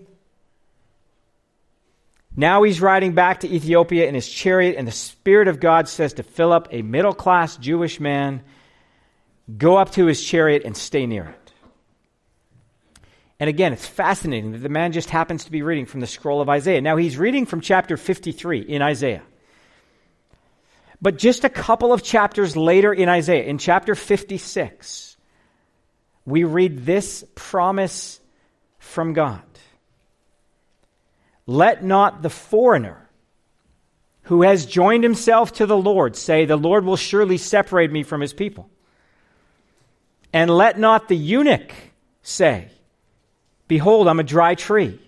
Now 2.36 2.64
he's 2.64 2.80
riding 2.80 3.12
back 3.12 3.40
to 3.40 3.48
Ethiopia 3.48 4.08
in 4.08 4.14
his 4.14 4.28
chariot, 4.28 4.74
and 4.76 4.88
the 4.88 4.92
Spirit 4.92 5.46
of 5.46 5.60
God 5.60 5.88
says 5.88 6.14
to 6.14 6.24
Philip, 6.24 6.68
a 6.72 6.82
middle 6.82 7.14
class 7.14 7.56
Jewish 7.56 8.00
man, 8.00 8.42
go 9.56 9.76
up 9.76 9.92
to 9.92 10.06
his 10.06 10.22
chariot 10.22 10.62
and 10.64 10.76
stay 10.76 11.06
near 11.06 11.26
it. 11.26 11.52
And 13.38 13.48
again, 13.48 13.72
it's 13.72 13.86
fascinating 13.86 14.52
that 14.52 14.58
the 14.58 14.68
man 14.68 14.92
just 14.92 15.10
happens 15.10 15.44
to 15.44 15.52
be 15.52 15.62
reading 15.62 15.86
from 15.86 16.00
the 16.00 16.06
scroll 16.06 16.40
of 16.40 16.48
Isaiah. 16.48 16.80
Now, 16.80 16.96
he's 16.96 17.18
reading 17.18 17.46
from 17.46 17.60
chapter 17.60 17.96
53 17.96 18.60
in 18.60 18.82
Isaiah. 18.82 19.22
But 21.04 21.18
just 21.18 21.44
a 21.44 21.50
couple 21.50 21.92
of 21.92 22.02
chapters 22.02 22.56
later 22.56 22.90
in 22.90 23.10
Isaiah, 23.10 23.44
in 23.44 23.58
chapter 23.58 23.94
56, 23.94 25.18
we 26.24 26.44
read 26.44 26.86
this 26.86 27.26
promise 27.34 28.20
from 28.78 29.12
God 29.12 29.42
Let 31.46 31.84
not 31.84 32.22
the 32.22 32.30
foreigner 32.30 33.06
who 34.22 34.44
has 34.44 34.64
joined 34.64 35.04
himself 35.04 35.52
to 35.52 35.66
the 35.66 35.76
Lord 35.76 36.16
say, 36.16 36.46
The 36.46 36.56
Lord 36.56 36.86
will 36.86 36.96
surely 36.96 37.36
separate 37.36 37.92
me 37.92 38.02
from 38.02 38.22
his 38.22 38.32
people. 38.32 38.70
And 40.32 40.50
let 40.50 40.78
not 40.78 41.08
the 41.08 41.16
eunuch 41.16 41.74
say, 42.22 42.70
Behold, 43.68 44.08
I'm 44.08 44.20
a 44.20 44.24
dry 44.24 44.54
tree. 44.54 44.98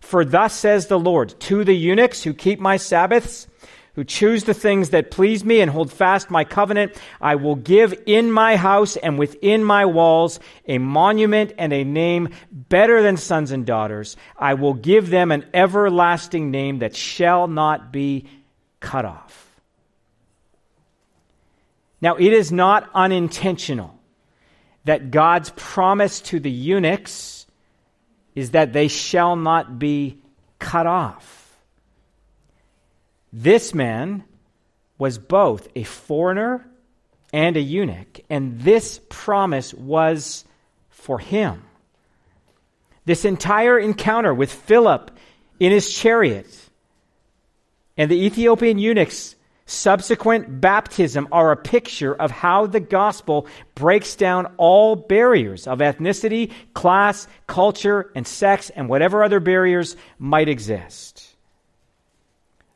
For 0.00 0.22
thus 0.22 0.52
says 0.52 0.88
the 0.88 0.98
Lord 0.98 1.40
to 1.40 1.64
the 1.64 1.74
eunuchs 1.74 2.24
who 2.24 2.34
keep 2.34 2.60
my 2.60 2.76
Sabbaths, 2.76 3.46
who 4.00 4.04
choose 4.04 4.44
the 4.44 4.54
things 4.54 4.90
that 4.90 5.10
please 5.10 5.44
me 5.44 5.60
and 5.60 5.70
hold 5.70 5.92
fast 5.92 6.30
my 6.30 6.42
covenant, 6.42 6.98
I 7.20 7.34
will 7.34 7.54
give 7.54 7.92
in 8.06 8.32
my 8.32 8.56
house 8.56 8.96
and 8.96 9.18
within 9.18 9.62
my 9.62 9.84
walls 9.84 10.40
a 10.66 10.78
monument 10.78 11.52
and 11.58 11.70
a 11.70 11.84
name 11.84 12.30
better 12.50 13.02
than 13.02 13.18
sons 13.18 13.50
and 13.50 13.66
daughters. 13.66 14.16
I 14.38 14.54
will 14.54 14.72
give 14.72 15.10
them 15.10 15.30
an 15.30 15.44
everlasting 15.52 16.50
name 16.50 16.78
that 16.78 16.96
shall 16.96 17.46
not 17.46 17.92
be 17.92 18.26
cut 18.80 19.04
off. 19.04 19.60
Now, 22.00 22.16
it 22.16 22.32
is 22.32 22.50
not 22.50 22.88
unintentional 22.94 24.00
that 24.86 25.10
God's 25.10 25.52
promise 25.56 26.22
to 26.22 26.40
the 26.40 26.50
eunuchs 26.50 27.46
is 28.34 28.52
that 28.52 28.72
they 28.72 28.88
shall 28.88 29.36
not 29.36 29.78
be 29.78 30.22
cut 30.58 30.86
off. 30.86 31.39
This 33.32 33.74
man 33.74 34.24
was 34.98 35.18
both 35.18 35.68
a 35.74 35.84
foreigner 35.84 36.66
and 37.32 37.56
a 37.56 37.60
eunuch, 37.60 38.20
and 38.28 38.60
this 38.60 39.00
promise 39.08 39.72
was 39.72 40.44
for 40.88 41.18
him. 41.18 41.62
This 43.04 43.24
entire 43.24 43.78
encounter 43.78 44.34
with 44.34 44.52
Philip 44.52 45.10
in 45.58 45.72
his 45.72 45.92
chariot 45.92 46.46
and 47.96 48.10
the 48.10 48.24
Ethiopian 48.24 48.78
eunuchs 48.78 49.36
subsequent 49.66 50.60
baptism 50.60 51.28
are 51.30 51.52
a 51.52 51.56
picture 51.56 52.14
of 52.14 52.30
how 52.30 52.66
the 52.66 52.80
gospel 52.80 53.46
breaks 53.74 54.16
down 54.16 54.52
all 54.56 54.96
barriers 54.96 55.66
of 55.66 55.78
ethnicity, 55.78 56.50
class, 56.74 57.28
culture, 57.46 58.10
and 58.14 58.26
sex, 58.26 58.70
and 58.70 58.88
whatever 58.88 59.22
other 59.22 59.38
barriers 59.38 59.96
might 60.18 60.48
exist. 60.48 61.29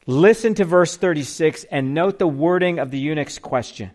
Listen 0.07 0.55
to 0.55 0.65
verse 0.65 0.97
36 0.97 1.65
and 1.65 1.95
note 1.95 2.19
the 2.19 2.27
wording 2.27 2.79
of 2.79 2.91
the 2.91 2.99
eunuch's 2.99 3.39
question. 3.39 3.91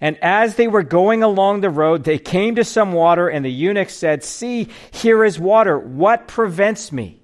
And 0.00 0.18
as 0.22 0.56
they 0.56 0.68
were 0.68 0.82
going 0.82 1.22
along 1.22 1.60
the 1.60 1.70
road, 1.70 2.04
they 2.04 2.18
came 2.18 2.56
to 2.56 2.64
some 2.64 2.92
water, 2.92 3.28
and 3.28 3.44
the 3.44 3.50
eunuch 3.50 3.90
said, 3.90 4.22
See, 4.22 4.68
here 4.90 5.24
is 5.24 5.38
water. 5.38 5.78
What 5.78 6.28
prevents 6.28 6.92
me 6.92 7.22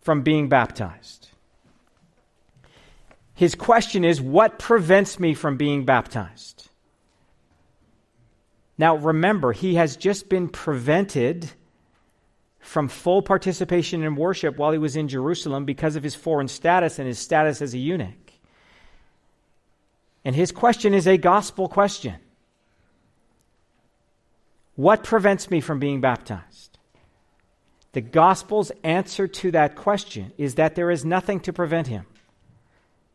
from 0.00 0.22
being 0.22 0.48
baptized? 0.48 1.28
His 3.34 3.54
question 3.54 4.04
is, 4.04 4.20
What 4.20 4.58
prevents 4.58 5.20
me 5.20 5.34
from 5.34 5.56
being 5.56 5.84
baptized? 5.84 6.68
Now, 8.76 8.96
remember, 8.96 9.52
he 9.52 9.76
has 9.76 9.96
just 9.96 10.28
been 10.28 10.48
prevented 10.48 11.52
from 12.62 12.88
full 12.88 13.20
participation 13.22 14.04
in 14.04 14.14
worship 14.14 14.56
while 14.56 14.70
he 14.70 14.78
was 14.78 14.96
in 14.96 15.08
Jerusalem 15.08 15.64
because 15.64 15.96
of 15.96 16.02
his 16.02 16.14
foreign 16.14 16.48
status 16.48 16.98
and 16.98 17.08
his 17.08 17.18
status 17.18 17.60
as 17.60 17.74
a 17.74 17.78
eunuch. 17.78 18.32
And 20.24 20.34
his 20.34 20.52
question 20.52 20.94
is 20.94 21.08
a 21.08 21.18
gospel 21.18 21.68
question 21.68 22.14
What 24.76 25.02
prevents 25.02 25.50
me 25.50 25.60
from 25.60 25.80
being 25.80 26.00
baptized? 26.00 26.78
The 27.92 28.00
gospel's 28.00 28.70
answer 28.84 29.26
to 29.26 29.50
that 29.50 29.74
question 29.74 30.32
is 30.38 30.54
that 30.54 30.76
there 30.76 30.90
is 30.90 31.04
nothing 31.04 31.40
to 31.40 31.52
prevent 31.52 31.88
him 31.88 32.06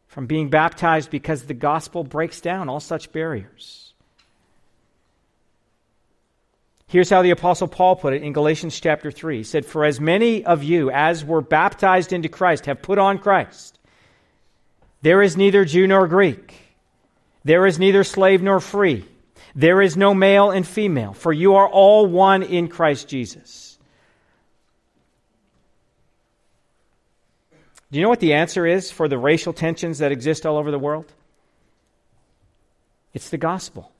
from 0.08 0.28
being 0.28 0.50
baptized 0.50 1.10
because 1.10 1.46
the 1.46 1.54
gospel 1.54 2.04
breaks 2.04 2.42
down 2.42 2.70
all 2.70 2.82
such 2.82 3.12
barriers. 3.12 3.87
Here's 6.90 7.10
how 7.10 7.22
the 7.22 7.32
apostle 7.32 7.68
Paul 7.68 7.98
put 7.98 8.14
it 8.14 8.24
in 8.24 8.32
Galatians 8.32 8.80
chapter 8.80 9.12
3. 9.12 9.38
He 9.38 9.44
said, 9.44 9.66
"For 9.66 9.84
as 9.84 10.00
many 10.00 10.46
of 10.46 10.64
you 10.64 10.90
as 10.90 11.26
were 11.26 11.42
baptized 11.42 12.14
into 12.14 12.30
Christ 12.30 12.66
have 12.66 12.82
put 12.82 12.98
on 12.98 13.18
Christ. 13.18 13.78
There 15.02 15.22
is 15.22 15.36
neither 15.36 15.66
Jew 15.66 15.86
nor 15.86 16.08
Greek. 16.08 16.56
There 17.44 17.66
is 17.66 17.78
neither 17.78 18.04
slave 18.06 18.42
nor 18.42 18.62
free. 18.62 19.06
There 19.54 19.82
is 19.82 19.98
no 19.98 20.14
male 20.14 20.50
and 20.50 20.66
female, 20.66 21.14
for 21.14 21.34
you 21.34 21.56
are 21.56 21.68
all 21.68 22.06
one 22.06 22.42
in 22.42 22.70
Christ 22.70 23.10
Jesus." 23.10 23.78
Do 27.92 27.98
you 27.98 28.04
know 28.04 28.10
what 28.10 28.20
the 28.20 28.34
answer 28.34 28.66
is 28.66 28.92
for 28.92 29.08
the 29.08 29.18
racial 29.18 29.54
tensions 29.54 30.00
that 30.00 30.12
exist 30.12 30.46
all 30.46 30.58
over 30.58 30.72
the 30.72 30.80
world? 30.80 31.14
It's 33.14 33.30
the 33.30 33.38
gospel. 33.38 33.92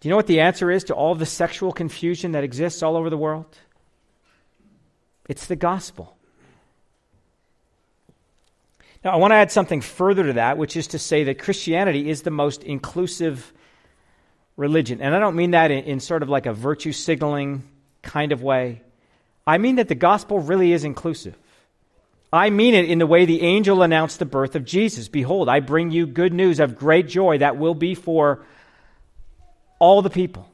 Do 0.00 0.08
you 0.08 0.10
know 0.10 0.16
what 0.16 0.26
the 0.26 0.40
answer 0.40 0.70
is 0.70 0.84
to 0.84 0.94
all 0.94 1.14
the 1.14 1.26
sexual 1.26 1.72
confusion 1.72 2.32
that 2.32 2.44
exists 2.44 2.82
all 2.82 2.96
over 2.96 3.10
the 3.10 3.16
world? 3.16 3.46
It's 5.28 5.46
the 5.46 5.56
gospel. 5.56 6.16
Now, 9.04 9.12
I 9.12 9.16
want 9.16 9.30
to 9.32 9.36
add 9.36 9.52
something 9.52 9.80
further 9.80 10.24
to 10.24 10.32
that, 10.34 10.58
which 10.58 10.76
is 10.76 10.88
to 10.88 10.98
say 10.98 11.24
that 11.24 11.38
Christianity 11.38 12.10
is 12.10 12.22
the 12.22 12.30
most 12.30 12.64
inclusive 12.64 13.52
religion. 14.56 15.00
And 15.00 15.14
I 15.14 15.18
don't 15.18 15.36
mean 15.36 15.52
that 15.52 15.70
in, 15.70 15.84
in 15.84 16.00
sort 16.00 16.22
of 16.22 16.28
like 16.28 16.46
a 16.46 16.52
virtue 16.52 16.92
signaling 16.92 17.62
kind 18.02 18.32
of 18.32 18.42
way. 18.42 18.82
I 19.46 19.58
mean 19.58 19.76
that 19.76 19.88
the 19.88 19.94
gospel 19.94 20.40
really 20.40 20.72
is 20.72 20.84
inclusive. 20.84 21.36
I 22.32 22.50
mean 22.50 22.74
it 22.74 22.90
in 22.90 22.98
the 22.98 23.06
way 23.06 23.24
the 23.24 23.42
angel 23.42 23.82
announced 23.82 24.18
the 24.18 24.24
birth 24.24 24.56
of 24.56 24.64
Jesus. 24.64 25.08
Behold, 25.08 25.48
I 25.48 25.60
bring 25.60 25.90
you 25.90 26.06
good 26.06 26.32
news 26.32 26.58
of 26.58 26.76
great 26.76 27.06
joy 27.06 27.38
that 27.38 27.56
will 27.56 27.74
be 27.74 27.94
for 27.94 28.44
all 29.78 30.02
the 30.02 30.10
people. 30.10 30.48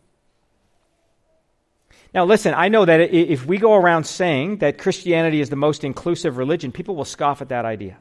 Now, 2.15 2.27
listen, 2.27 2.53
I 2.55 2.69
know 2.69 2.85
that 2.85 3.01
if 3.01 3.47
we 3.47 3.57
go 3.57 3.75
around 3.75 4.05
saying 4.05 4.59
that 4.59 4.77
Christianity 4.77 5.41
is 5.41 5.49
the 5.49 5.57
most 5.57 5.83
inclusive 5.83 6.37
religion, 6.37 6.71
people 6.71 6.95
will 6.95 7.07
scoff 7.07 7.41
at 7.41 7.49
that 7.49 7.65
idea. 7.65 7.97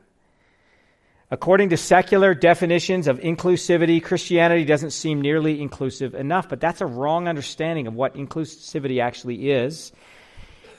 According 1.34 1.70
to 1.70 1.78
secular 1.78 2.34
definitions 2.34 3.08
of 3.08 3.20
inclusivity, 3.20 4.04
Christianity 4.04 4.66
doesn't 4.66 4.92
seem 4.92 5.22
nearly 5.22 5.62
inclusive 5.62 6.14
enough, 6.14 6.50
but 6.50 6.60
that's 6.60 6.82
a 6.82 6.86
wrong 6.86 7.30
understanding 7.30 7.88
of 7.88 7.94
what 7.94 8.16
inclusivity 8.16 9.02
actually 9.02 9.50
is 9.50 9.94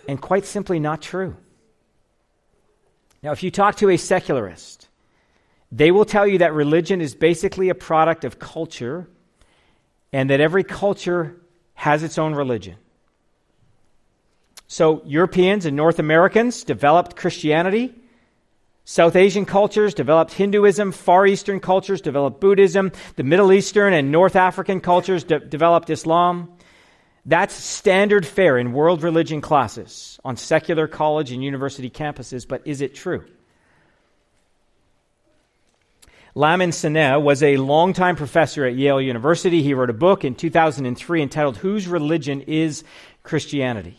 and 0.06 0.20
quite 0.20 0.44
simply 0.44 0.78
not 0.78 1.00
true. 1.00 1.34
Now, 3.22 3.32
if 3.32 3.42
you 3.42 3.50
talk 3.50 3.76
to 3.76 3.88
a 3.88 3.96
secularist, 3.96 4.88
they 5.70 5.90
will 5.90 6.04
tell 6.04 6.26
you 6.26 6.38
that 6.38 6.52
religion 6.52 7.00
is 7.00 7.14
basically 7.14 7.70
a 7.70 7.74
product 7.74 8.24
of 8.24 8.38
culture 8.38 9.08
and 10.12 10.30
that 10.30 10.40
every 10.40 10.64
culture 10.64 11.36
has 11.74 12.02
its 12.02 12.18
own 12.18 12.34
religion. 12.34 12.76
So, 14.68 15.02
Europeans 15.04 15.66
and 15.66 15.76
North 15.76 15.98
Americans 15.98 16.64
developed 16.64 17.16
Christianity. 17.16 17.94
South 18.84 19.16
Asian 19.16 19.44
cultures 19.44 19.94
developed 19.94 20.32
Hinduism. 20.32 20.92
Far 20.92 21.26
Eastern 21.26 21.60
cultures 21.60 22.00
developed 22.00 22.40
Buddhism. 22.40 22.90
The 23.16 23.22
Middle 23.22 23.52
Eastern 23.52 23.92
and 23.92 24.10
North 24.10 24.34
African 24.34 24.80
cultures 24.80 25.24
de- 25.24 25.40
developed 25.40 25.90
Islam. 25.90 26.52
That's 27.24 27.54
standard 27.54 28.26
fare 28.26 28.58
in 28.58 28.72
world 28.72 29.02
religion 29.02 29.40
classes 29.40 30.18
on 30.24 30.36
secular 30.36 30.88
college 30.88 31.30
and 31.30 31.44
university 31.44 31.88
campuses, 31.88 32.48
but 32.48 32.66
is 32.66 32.80
it 32.80 32.94
true? 32.94 33.24
Lamin 36.34 36.70
Sanneh 36.70 37.20
was 37.20 37.42
a 37.42 37.58
longtime 37.58 38.16
professor 38.16 38.64
at 38.64 38.74
Yale 38.74 39.00
University. 39.00 39.62
He 39.62 39.74
wrote 39.74 39.90
a 39.90 39.94
book 39.94 40.24
in 40.24 40.34
2003 40.34 41.22
entitled 41.22 41.58
Whose 41.58 41.86
Religion 41.86 42.40
is 42.42 42.84
Christianity? 43.22 43.98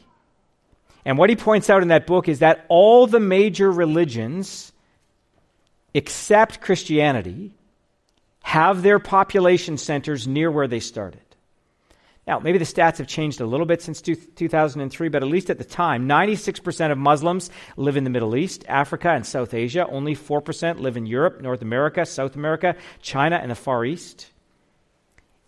And 1.05 1.17
what 1.17 1.29
he 1.29 1.35
points 1.35 1.69
out 1.69 1.81
in 1.81 1.89
that 1.89 2.07
book 2.07 2.27
is 2.27 2.39
that 2.39 2.65
all 2.69 3.07
the 3.07 3.19
major 3.19 3.71
religions, 3.71 4.71
except 5.93 6.61
Christianity, 6.61 7.53
have 8.41 8.81
their 8.81 8.99
population 8.99 9.77
centers 9.77 10.27
near 10.27 10.49
where 10.49 10.67
they 10.67 10.79
started. 10.79 11.22
Now, 12.25 12.39
maybe 12.39 12.57
the 12.57 12.63
stats 12.63 12.99
have 12.99 13.07
changed 13.07 13.41
a 13.41 13.45
little 13.45 13.65
bit 13.65 13.81
since 13.81 14.01
2003, 14.01 15.09
but 15.09 15.23
at 15.23 15.27
least 15.27 15.49
at 15.49 15.57
the 15.57 15.65
time, 15.65 16.07
96% 16.07 16.91
of 16.91 16.97
Muslims 16.97 17.49
live 17.75 17.97
in 17.97 18.05
the 18.05 18.09
Middle 18.09 18.37
East, 18.37 18.63
Africa, 18.69 19.09
and 19.09 19.25
South 19.25 19.53
Asia. 19.53 19.85
Only 19.85 20.15
4% 20.15 20.79
live 20.79 20.95
in 20.95 21.05
Europe, 21.05 21.41
North 21.41 21.61
America, 21.61 22.05
South 22.05 22.35
America, 22.35 22.75
China, 23.01 23.35
and 23.35 23.51
the 23.51 23.55
Far 23.55 23.83
East. 23.83 24.29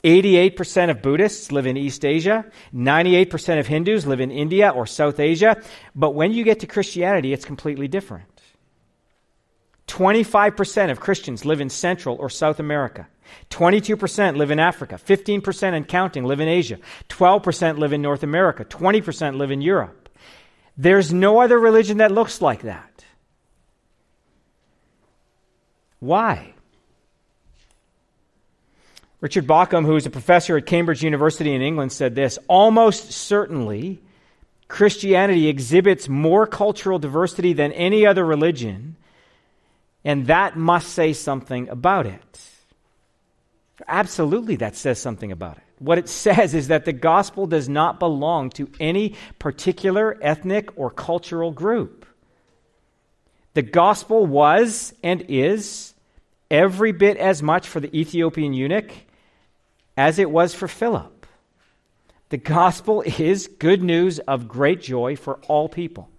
88% 0.03 0.89
of 0.91 1.01
Buddhists 1.01 1.51
live 1.51 1.65
in 1.65 1.77
East 1.77 2.03
Asia. 2.03 2.45
98% 2.73 3.59
of 3.59 3.67
Hindus 3.67 4.05
live 4.05 4.19
in 4.19 4.29
India 4.29 4.69
or 4.69 4.85
South 4.85 5.19
Asia. 5.19 5.59
But 5.95 6.13
when 6.13 6.33
you 6.33 6.43
get 6.43 6.59
to 6.59 6.67
Christianity, 6.67 7.31
it's 7.31 7.45
completely 7.45 7.87
different. 7.87 8.34
25% 9.87 10.91
of 10.91 10.99
Christians 10.99 11.45
live 11.45 11.61
in 11.61 11.69
Central 11.69 12.15
or 12.17 12.29
South 12.29 12.59
America. 12.59 13.07
22% 13.49 14.37
live 14.37 14.51
in 14.51 14.59
Africa. 14.59 14.95
15% 14.95 15.73
and 15.73 15.87
counting 15.87 16.23
live 16.23 16.39
in 16.39 16.47
Asia. 16.47 16.77
12% 17.09 17.77
live 17.77 17.93
in 17.93 18.01
North 18.01 18.23
America. 18.23 18.65
20% 18.65 19.37
live 19.37 19.51
in 19.51 19.61
Europe. 19.61 20.09
There's 20.77 21.13
no 21.13 21.39
other 21.39 21.59
religion 21.59 21.97
that 21.99 22.11
looks 22.11 22.41
like 22.41 22.63
that. 22.63 23.05
Why? 25.99 26.53
Richard 29.21 29.47
Bauckham, 29.47 29.85
who 29.85 29.95
is 29.95 30.05
a 30.05 30.11
professor 30.11 30.57
at 30.57 30.65
Cambridge 30.65 31.03
University 31.03 31.53
in 31.53 31.61
England, 31.61 31.91
said 31.91 32.15
this 32.15 32.37
Almost 32.47 33.11
certainly, 33.11 34.01
Christianity 34.67 35.47
exhibits 35.47 36.09
more 36.09 36.45
cultural 36.45 36.99
diversity 36.99 37.53
than 37.53 37.71
any 37.71 38.05
other 38.05 38.25
religion 38.25 38.97
and 40.05 40.27
that 40.27 40.55
must 40.55 40.89
say 40.89 41.13
something 41.13 41.67
about 41.67 42.05
it. 42.05 42.41
Absolutely, 43.87 44.55
that 44.57 44.75
says 44.75 44.99
something 44.99 45.31
about 45.31 45.57
it. 45.57 45.63
What 45.79 45.97
it 45.97 46.07
says 46.25 46.53
is 46.53 46.69
that 46.69 46.85
the 46.85 46.93
gospel 46.93 47.47
does 47.47 47.67
not 47.67 47.99
belong 47.99 48.51
to 48.51 48.69
any 48.79 49.15
particular 49.39 50.17
ethnic 50.21 50.77
or 50.77 50.91
cultural 50.91 51.51
group. 51.51 52.05
The 53.55 53.63
gospel 53.63 54.25
was 54.25 54.93
and 55.01 55.25
is 55.27 55.93
every 56.51 56.91
bit 56.91 57.17
as 57.17 57.41
much 57.41 57.67
for 57.67 57.79
the 57.79 57.93
Ethiopian 57.97 58.53
eunuch 58.53 58.91
as 59.97 60.19
it 60.19 60.29
was 60.29 60.53
for 60.53 60.67
Philip. 60.67 61.25
The 62.29 62.37
gospel 62.37 63.01
is 63.01 63.47
good 63.47 63.81
news 63.81 64.19
of 64.19 64.47
great 64.47 64.81
joy 64.81 65.15
for 65.15 65.39
all 65.47 65.69
people. 65.69 66.09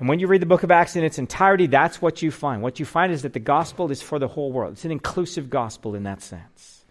And 0.00 0.08
when 0.08 0.18
you 0.18 0.28
read 0.28 0.40
the 0.40 0.46
book 0.46 0.62
of 0.62 0.70
Acts 0.70 0.96
in 0.96 1.04
its 1.04 1.18
entirety, 1.18 1.66
that's 1.66 2.00
what 2.00 2.22
you 2.22 2.30
find. 2.30 2.62
What 2.62 2.80
you 2.80 2.86
find 2.86 3.12
is 3.12 3.20
that 3.20 3.34
the 3.34 3.38
gospel 3.38 3.90
is 3.90 4.00
for 4.00 4.18
the 4.18 4.28
whole 4.28 4.50
world. 4.50 4.72
It's 4.72 4.86
an 4.86 4.90
inclusive 4.90 5.50
gospel 5.50 5.94
in 5.94 6.04
that 6.04 6.22
sense. 6.22 6.86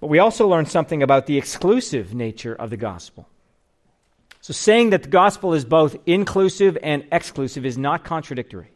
But 0.00 0.08
we 0.08 0.18
also 0.18 0.48
learn 0.48 0.66
something 0.66 1.00
about 1.00 1.26
the 1.26 1.38
exclusive 1.38 2.12
nature 2.12 2.52
of 2.52 2.70
the 2.70 2.76
gospel. 2.76 3.28
So 4.40 4.52
saying 4.52 4.90
that 4.90 5.04
the 5.04 5.08
gospel 5.08 5.54
is 5.54 5.64
both 5.64 5.96
inclusive 6.06 6.76
and 6.82 7.06
exclusive 7.12 7.64
is 7.64 7.78
not 7.78 8.02
contradictory. 8.02 8.72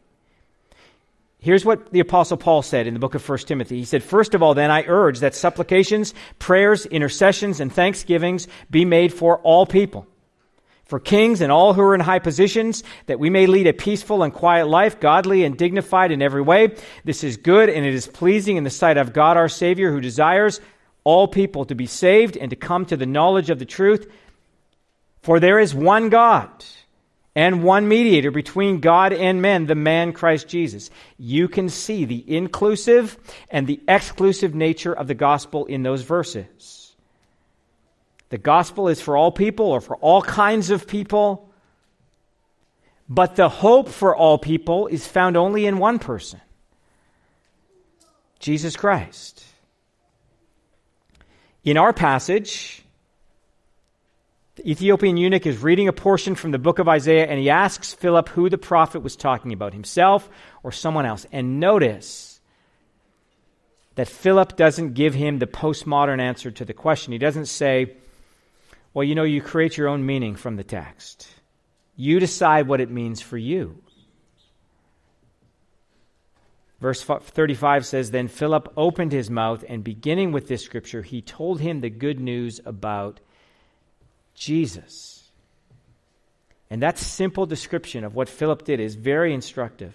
Here's 1.39 1.65
what 1.65 1.91
the 1.91 1.99
apostle 1.99 2.37
Paul 2.37 2.61
said 2.61 2.87
in 2.87 2.93
the 2.93 2.99
book 2.99 3.13
of 3.13 3.27
1 3.27 3.39
Timothy. 3.39 3.77
He 3.79 3.85
said, 3.85 4.03
First 4.03 4.33
of 4.33 4.41
all, 4.41 4.53
then 4.53 4.71
I 4.71 4.85
urge 4.87 5.19
that 5.19 5.35
supplications, 5.35 6.13
prayers, 6.39 6.85
intercessions, 6.85 7.59
and 7.59 7.73
thanksgivings 7.73 8.47
be 8.71 8.85
made 8.85 9.13
for 9.13 9.39
all 9.39 9.65
people 9.65 10.07
for 10.89 10.99
kings 10.99 11.39
and 11.39 11.51
all 11.51 11.73
who 11.73 11.81
are 11.81 11.93
in 11.93 12.01
high 12.01 12.17
positions, 12.17 12.83
that 13.05 13.19
we 13.19 13.29
may 13.29 13.45
lead 13.45 13.67
a 13.67 13.73
peaceful 13.73 14.23
and 14.23 14.33
quiet 14.33 14.67
life, 14.67 14.99
godly 14.99 15.43
and 15.43 15.55
dignified 15.55 16.11
in 16.11 16.19
every 16.19 16.41
way. 16.41 16.75
This 17.05 17.23
is 17.23 17.37
good 17.37 17.69
and 17.69 17.85
it 17.85 17.93
is 17.93 18.07
pleasing 18.07 18.57
in 18.57 18.63
the 18.63 18.71
sight 18.71 18.97
of 18.97 19.13
God 19.13 19.37
our 19.37 19.47
Savior, 19.49 19.91
who 19.91 20.01
desires 20.01 20.59
all 21.03 21.27
people 21.27 21.65
to 21.65 21.75
be 21.75 21.85
saved 21.85 22.37
and 22.37 22.49
to 22.49 22.55
come 22.55 22.87
to 22.87 22.97
the 22.97 23.05
knowledge 23.05 23.51
of 23.51 23.59
the 23.59 23.65
truth. 23.65 24.11
For 25.21 25.39
there 25.39 25.59
is 25.59 25.75
one 25.75 26.09
God 26.09 26.49
and 27.35 27.63
one 27.63 27.87
mediator 27.87 28.31
between 28.31 28.79
God 28.79 29.13
and 29.13 29.43
men, 29.43 29.67
the 29.67 29.75
man 29.75 30.11
Christ 30.11 30.47
Jesus. 30.47 30.89
You 31.19 31.47
can 31.47 31.69
see 31.69 32.05
the 32.05 32.23
inclusive 32.27 33.15
and 33.51 33.67
the 33.67 33.79
exclusive 33.87 34.55
nature 34.55 34.93
of 34.93 35.07
the 35.07 35.13
gospel 35.13 35.65
in 35.65 35.83
those 35.83 36.01
verses. 36.01 36.78
The 38.29 38.37
gospel 38.37 38.87
is 38.87 39.01
for 39.01 39.17
all 39.17 39.31
people 39.31 39.65
or 39.65 39.81
for 39.81 39.97
all 39.97 40.21
kinds 40.21 40.69
of 40.69 40.87
people. 40.87 41.49
But 43.07 43.35
the 43.35 43.49
hope 43.49 43.89
for 43.89 44.15
all 44.15 44.37
people 44.37 44.87
is 44.87 45.07
found 45.07 45.35
only 45.35 45.65
in 45.65 45.79
one 45.79 45.99
person 45.99 46.39
Jesus 48.39 48.75
Christ. 48.75 49.43
In 51.63 51.75
our 51.75 51.91
passage, 51.91 52.83
the 54.55 54.69
Ethiopian 54.69 55.17
eunuch 55.17 55.45
is 55.45 55.57
reading 55.57 55.87
a 55.87 55.93
portion 55.93 56.35
from 56.35 56.51
the 56.51 56.59
book 56.59 56.79
of 56.79 56.87
Isaiah 56.87 57.27
and 57.27 57.39
he 57.39 57.49
asks 57.49 57.93
Philip 57.93 58.29
who 58.29 58.49
the 58.49 58.57
prophet 58.57 59.01
was 59.01 59.15
talking 59.15 59.53
about, 59.53 59.73
himself 59.73 60.29
or 60.63 60.71
someone 60.71 61.05
else. 61.05 61.25
And 61.31 61.59
notice 61.59 62.39
that 63.95 64.07
Philip 64.07 64.55
doesn't 64.55 64.93
give 64.93 65.13
him 65.13 65.39
the 65.39 65.47
postmodern 65.47 66.21
answer 66.21 66.51
to 66.51 66.63
the 66.63 66.73
question. 66.73 67.11
He 67.11 67.19
doesn't 67.19 67.47
say, 67.47 67.97
well, 68.93 69.03
you 69.03 69.15
know, 69.15 69.23
you 69.23 69.41
create 69.41 69.77
your 69.77 69.87
own 69.87 70.05
meaning 70.05 70.35
from 70.35 70.55
the 70.55 70.63
text. 70.63 71.27
You 71.95 72.19
decide 72.19 72.67
what 72.67 72.81
it 72.81 72.89
means 72.89 73.21
for 73.21 73.37
you. 73.37 73.81
Verse 76.79 77.03
35 77.03 77.85
says 77.85 78.11
Then 78.11 78.27
Philip 78.27 78.71
opened 78.77 79.11
his 79.11 79.29
mouth, 79.29 79.63
and 79.67 79.83
beginning 79.83 80.31
with 80.31 80.47
this 80.47 80.63
scripture, 80.63 81.01
he 81.01 81.21
told 81.21 81.59
him 81.59 81.81
the 81.81 81.89
good 81.89 82.19
news 82.19 82.61
about 82.65 83.19
Jesus. 84.33 85.29
And 86.69 86.81
that 86.81 86.97
simple 86.97 87.45
description 87.45 88.03
of 88.03 88.15
what 88.15 88.29
Philip 88.29 88.63
did 88.63 88.79
is 88.79 88.95
very 88.95 89.33
instructive. 89.33 89.93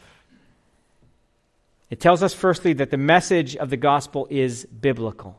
It 1.89 2.01
tells 2.01 2.23
us, 2.23 2.35
firstly, 2.35 2.73
that 2.75 2.91
the 2.91 2.97
message 2.97 3.57
of 3.57 3.71
the 3.71 3.77
gospel 3.77 4.27
is 4.29 4.67
biblical. 4.67 5.39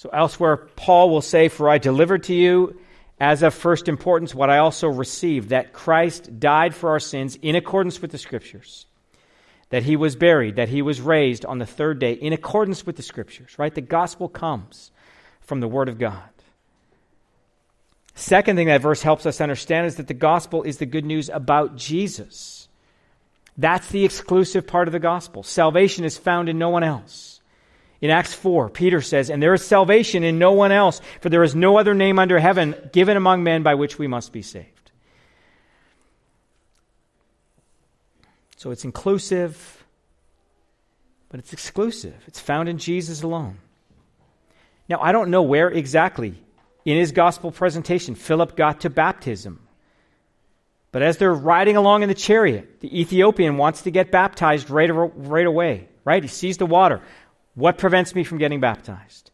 So 0.00 0.08
elsewhere, 0.14 0.56
Paul 0.76 1.10
will 1.10 1.20
say, 1.20 1.48
For 1.48 1.68
I 1.68 1.76
delivered 1.76 2.22
to 2.22 2.34
you 2.34 2.80
as 3.20 3.42
of 3.42 3.52
first 3.52 3.86
importance 3.86 4.34
what 4.34 4.48
I 4.48 4.56
also 4.56 4.88
received 4.88 5.50
that 5.50 5.74
Christ 5.74 6.40
died 6.40 6.74
for 6.74 6.88
our 6.88 7.00
sins 7.00 7.36
in 7.42 7.54
accordance 7.54 8.00
with 8.00 8.10
the 8.10 8.16
Scriptures, 8.16 8.86
that 9.68 9.82
he 9.82 9.96
was 9.96 10.16
buried, 10.16 10.56
that 10.56 10.70
he 10.70 10.80
was 10.80 11.02
raised 11.02 11.44
on 11.44 11.58
the 11.58 11.66
third 11.66 11.98
day 11.98 12.14
in 12.14 12.32
accordance 12.32 12.86
with 12.86 12.96
the 12.96 13.02
Scriptures, 13.02 13.58
right? 13.58 13.74
The 13.74 13.82
gospel 13.82 14.30
comes 14.30 14.90
from 15.42 15.60
the 15.60 15.68
Word 15.68 15.90
of 15.90 15.98
God. 15.98 16.30
Second 18.14 18.56
thing 18.56 18.68
that 18.68 18.80
verse 18.80 19.02
helps 19.02 19.26
us 19.26 19.38
understand 19.38 19.86
is 19.86 19.96
that 19.96 20.08
the 20.08 20.14
gospel 20.14 20.62
is 20.62 20.78
the 20.78 20.86
good 20.86 21.04
news 21.04 21.28
about 21.28 21.76
Jesus. 21.76 22.70
That's 23.58 23.88
the 23.88 24.06
exclusive 24.06 24.66
part 24.66 24.88
of 24.88 24.92
the 24.92 24.98
gospel. 24.98 25.42
Salvation 25.42 26.06
is 26.06 26.16
found 26.16 26.48
in 26.48 26.58
no 26.58 26.70
one 26.70 26.84
else. 26.84 27.39
In 28.00 28.10
Acts 28.10 28.32
4, 28.32 28.70
Peter 28.70 29.02
says, 29.02 29.28
And 29.28 29.42
there 29.42 29.52
is 29.52 29.64
salvation 29.64 30.24
in 30.24 30.38
no 30.38 30.52
one 30.52 30.72
else, 30.72 31.00
for 31.20 31.28
there 31.28 31.42
is 31.42 31.54
no 31.54 31.78
other 31.78 31.94
name 31.94 32.18
under 32.18 32.38
heaven 32.38 32.74
given 32.92 33.16
among 33.16 33.42
men 33.42 33.62
by 33.62 33.74
which 33.74 33.98
we 33.98 34.06
must 34.06 34.32
be 34.32 34.42
saved. 34.42 34.90
So 38.56 38.70
it's 38.70 38.84
inclusive, 38.84 39.84
but 41.28 41.40
it's 41.40 41.52
exclusive. 41.52 42.16
It's 42.26 42.40
found 42.40 42.68
in 42.68 42.78
Jesus 42.78 43.22
alone. 43.22 43.58
Now, 44.88 45.00
I 45.00 45.12
don't 45.12 45.30
know 45.30 45.42
where 45.42 45.68
exactly 45.68 46.34
in 46.84 46.96
his 46.96 47.12
gospel 47.12 47.52
presentation 47.52 48.14
Philip 48.14 48.56
got 48.56 48.80
to 48.80 48.90
baptism. 48.90 49.66
But 50.92 51.02
as 51.02 51.18
they're 51.18 51.32
riding 51.32 51.76
along 51.76 52.02
in 52.02 52.08
the 52.08 52.14
chariot, 52.14 52.80
the 52.80 53.00
Ethiopian 53.00 53.56
wants 53.56 53.82
to 53.82 53.90
get 53.90 54.10
baptized 54.10 54.70
right, 54.70 54.90
right 54.90 55.46
away, 55.46 55.88
right? 56.04 56.22
He 56.22 56.28
sees 56.28 56.56
the 56.56 56.66
water. 56.66 57.00
What 57.60 57.76
prevents 57.76 58.14
me 58.14 58.24
from 58.24 58.38
getting 58.38 58.58
baptized? 58.58 59.30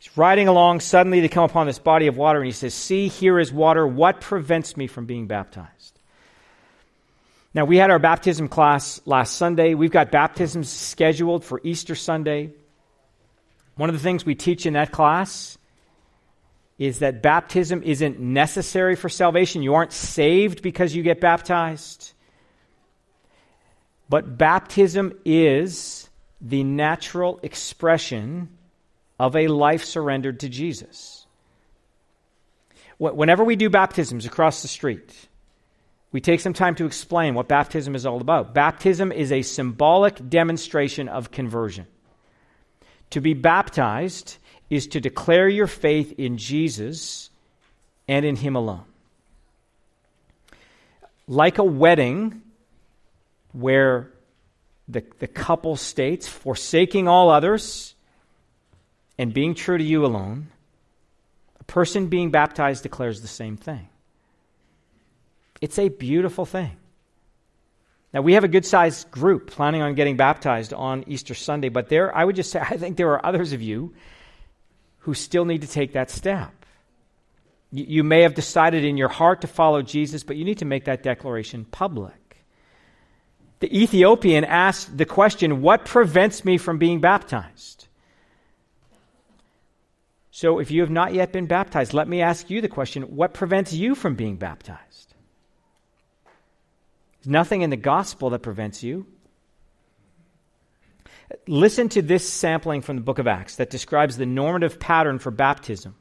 He's 0.00 0.16
riding 0.16 0.48
along. 0.48 0.80
Suddenly, 0.80 1.20
they 1.20 1.28
come 1.28 1.44
upon 1.44 1.66
this 1.66 1.78
body 1.78 2.06
of 2.06 2.16
water, 2.16 2.38
and 2.38 2.46
he 2.46 2.52
says, 2.52 2.72
See, 2.72 3.08
here 3.08 3.38
is 3.38 3.52
water. 3.52 3.86
What 3.86 4.22
prevents 4.22 4.76
me 4.76 4.86
from 4.86 5.04
being 5.04 5.26
baptized? 5.26 5.98
Now, 7.52 7.66
we 7.66 7.76
had 7.76 7.90
our 7.90 7.98
baptism 7.98 8.48
class 8.48 9.02
last 9.04 9.36
Sunday. 9.36 9.74
We've 9.74 9.90
got 9.90 10.10
baptisms 10.10 10.70
scheduled 10.70 11.44
for 11.44 11.60
Easter 11.62 11.94
Sunday. 11.94 12.52
One 13.76 13.90
of 13.90 13.94
the 13.94 14.02
things 14.02 14.24
we 14.24 14.34
teach 14.34 14.64
in 14.64 14.72
that 14.72 14.92
class 14.92 15.58
is 16.78 17.00
that 17.00 17.22
baptism 17.22 17.82
isn't 17.82 18.18
necessary 18.18 18.96
for 18.96 19.08
salvation. 19.10 19.62
You 19.62 19.74
aren't 19.74 19.92
saved 19.92 20.62
because 20.62 20.94
you 20.94 21.02
get 21.02 21.20
baptized. 21.20 22.14
But 24.08 24.38
baptism 24.38 25.12
is 25.24 26.08
the 26.40 26.64
natural 26.64 27.40
expression 27.42 28.48
of 29.18 29.36
a 29.36 29.48
life 29.48 29.84
surrendered 29.84 30.40
to 30.40 30.48
Jesus. 30.48 31.26
Whenever 32.98 33.44
we 33.44 33.56
do 33.56 33.70
baptisms 33.70 34.26
across 34.26 34.62
the 34.62 34.68
street, 34.68 35.28
we 36.10 36.20
take 36.20 36.40
some 36.40 36.52
time 36.52 36.74
to 36.76 36.86
explain 36.86 37.34
what 37.34 37.48
baptism 37.48 37.94
is 37.94 38.06
all 38.06 38.20
about. 38.20 38.54
Baptism 38.54 39.12
is 39.12 39.30
a 39.30 39.42
symbolic 39.42 40.28
demonstration 40.28 41.08
of 41.08 41.30
conversion. 41.30 41.86
To 43.10 43.20
be 43.20 43.34
baptized 43.34 44.38
is 44.70 44.86
to 44.88 45.00
declare 45.00 45.48
your 45.48 45.66
faith 45.66 46.14
in 46.18 46.38
Jesus 46.38 47.30
and 48.06 48.24
in 48.24 48.36
Him 48.36 48.56
alone. 48.56 48.84
Like 51.26 51.58
a 51.58 51.64
wedding 51.64 52.42
where 53.58 54.12
the, 54.86 55.02
the 55.18 55.26
couple 55.26 55.74
states, 55.76 56.28
forsaking 56.28 57.08
all 57.08 57.30
others 57.30 57.94
and 59.18 59.34
being 59.34 59.54
true 59.54 59.76
to 59.76 59.84
you 59.84 60.04
alone, 60.04 60.48
a 61.58 61.64
person 61.64 62.06
being 62.06 62.30
baptized 62.30 62.84
declares 62.84 63.20
the 63.20 63.28
same 63.28 63.56
thing. 63.56 63.88
It's 65.60 65.78
a 65.78 65.88
beautiful 65.88 66.46
thing. 66.46 66.76
Now, 68.14 68.22
we 68.22 68.34
have 68.34 68.44
a 68.44 68.48
good 68.48 68.64
sized 68.64 69.10
group 69.10 69.50
planning 69.50 69.82
on 69.82 69.94
getting 69.94 70.16
baptized 70.16 70.72
on 70.72 71.04
Easter 71.08 71.34
Sunday, 71.34 71.68
but 71.68 71.88
there, 71.88 72.16
I 72.16 72.24
would 72.24 72.36
just 72.36 72.50
say, 72.50 72.60
I 72.62 72.76
think 72.76 72.96
there 72.96 73.10
are 73.10 73.26
others 73.26 73.52
of 73.52 73.60
you 73.60 73.92
who 75.00 75.14
still 75.14 75.44
need 75.44 75.62
to 75.62 75.68
take 75.68 75.94
that 75.94 76.10
step. 76.10 76.52
You, 77.72 77.84
you 77.88 78.04
may 78.04 78.22
have 78.22 78.34
decided 78.34 78.84
in 78.84 78.96
your 78.96 79.08
heart 79.08 79.40
to 79.40 79.46
follow 79.48 79.82
Jesus, 79.82 80.22
but 80.22 80.36
you 80.36 80.44
need 80.44 80.58
to 80.58 80.64
make 80.64 80.84
that 80.84 81.02
declaration 81.02 81.64
public. 81.64 82.27
The 83.60 83.76
Ethiopian 83.76 84.44
asked 84.44 84.96
the 84.96 85.04
question, 85.04 85.62
What 85.62 85.84
prevents 85.84 86.44
me 86.44 86.58
from 86.58 86.78
being 86.78 87.00
baptized? 87.00 87.88
So, 90.30 90.60
if 90.60 90.70
you 90.70 90.82
have 90.82 90.90
not 90.90 91.14
yet 91.14 91.32
been 91.32 91.46
baptized, 91.46 91.92
let 91.92 92.06
me 92.06 92.22
ask 92.22 92.48
you 92.48 92.60
the 92.60 92.68
question 92.68 93.02
What 93.16 93.34
prevents 93.34 93.72
you 93.72 93.96
from 93.96 94.14
being 94.14 94.36
baptized? 94.36 95.14
There's 97.18 97.32
nothing 97.32 97.62
in 97.62 97.70
the 97.70 97.76
gospel 97.76 98.30
that 98.30 98.40
prevents 98.40 98.82
you. 98.84 99.06
Listen 101.46 101.88
to 101.90 102.02
this 102.02 102.28
sampling 102.28 102.82
from 102.82 102.96
the 102.96 103.02
book 103.02 103.18
of 103.18 103.26
Acts 103.26 103.56
that 103.56 103.70
describes 103.70 104.16
the 104.16 104.26
normative 104.26 104.78
pattern 104.78 105.18
for 105.18 105.30
baptism. 105.30 105.96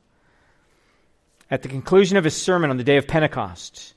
At 1.49 1.63
the 1.63 1.69
conclusion 1.69 2.17
of 2.17 2.23
his 2.23 2.39
sermon 2.39 2.69
on 2.69 2.77
the 2.77 2.83
day 2.83 2.97
of 2.97 3.07
Pentecost, 3.07 3.95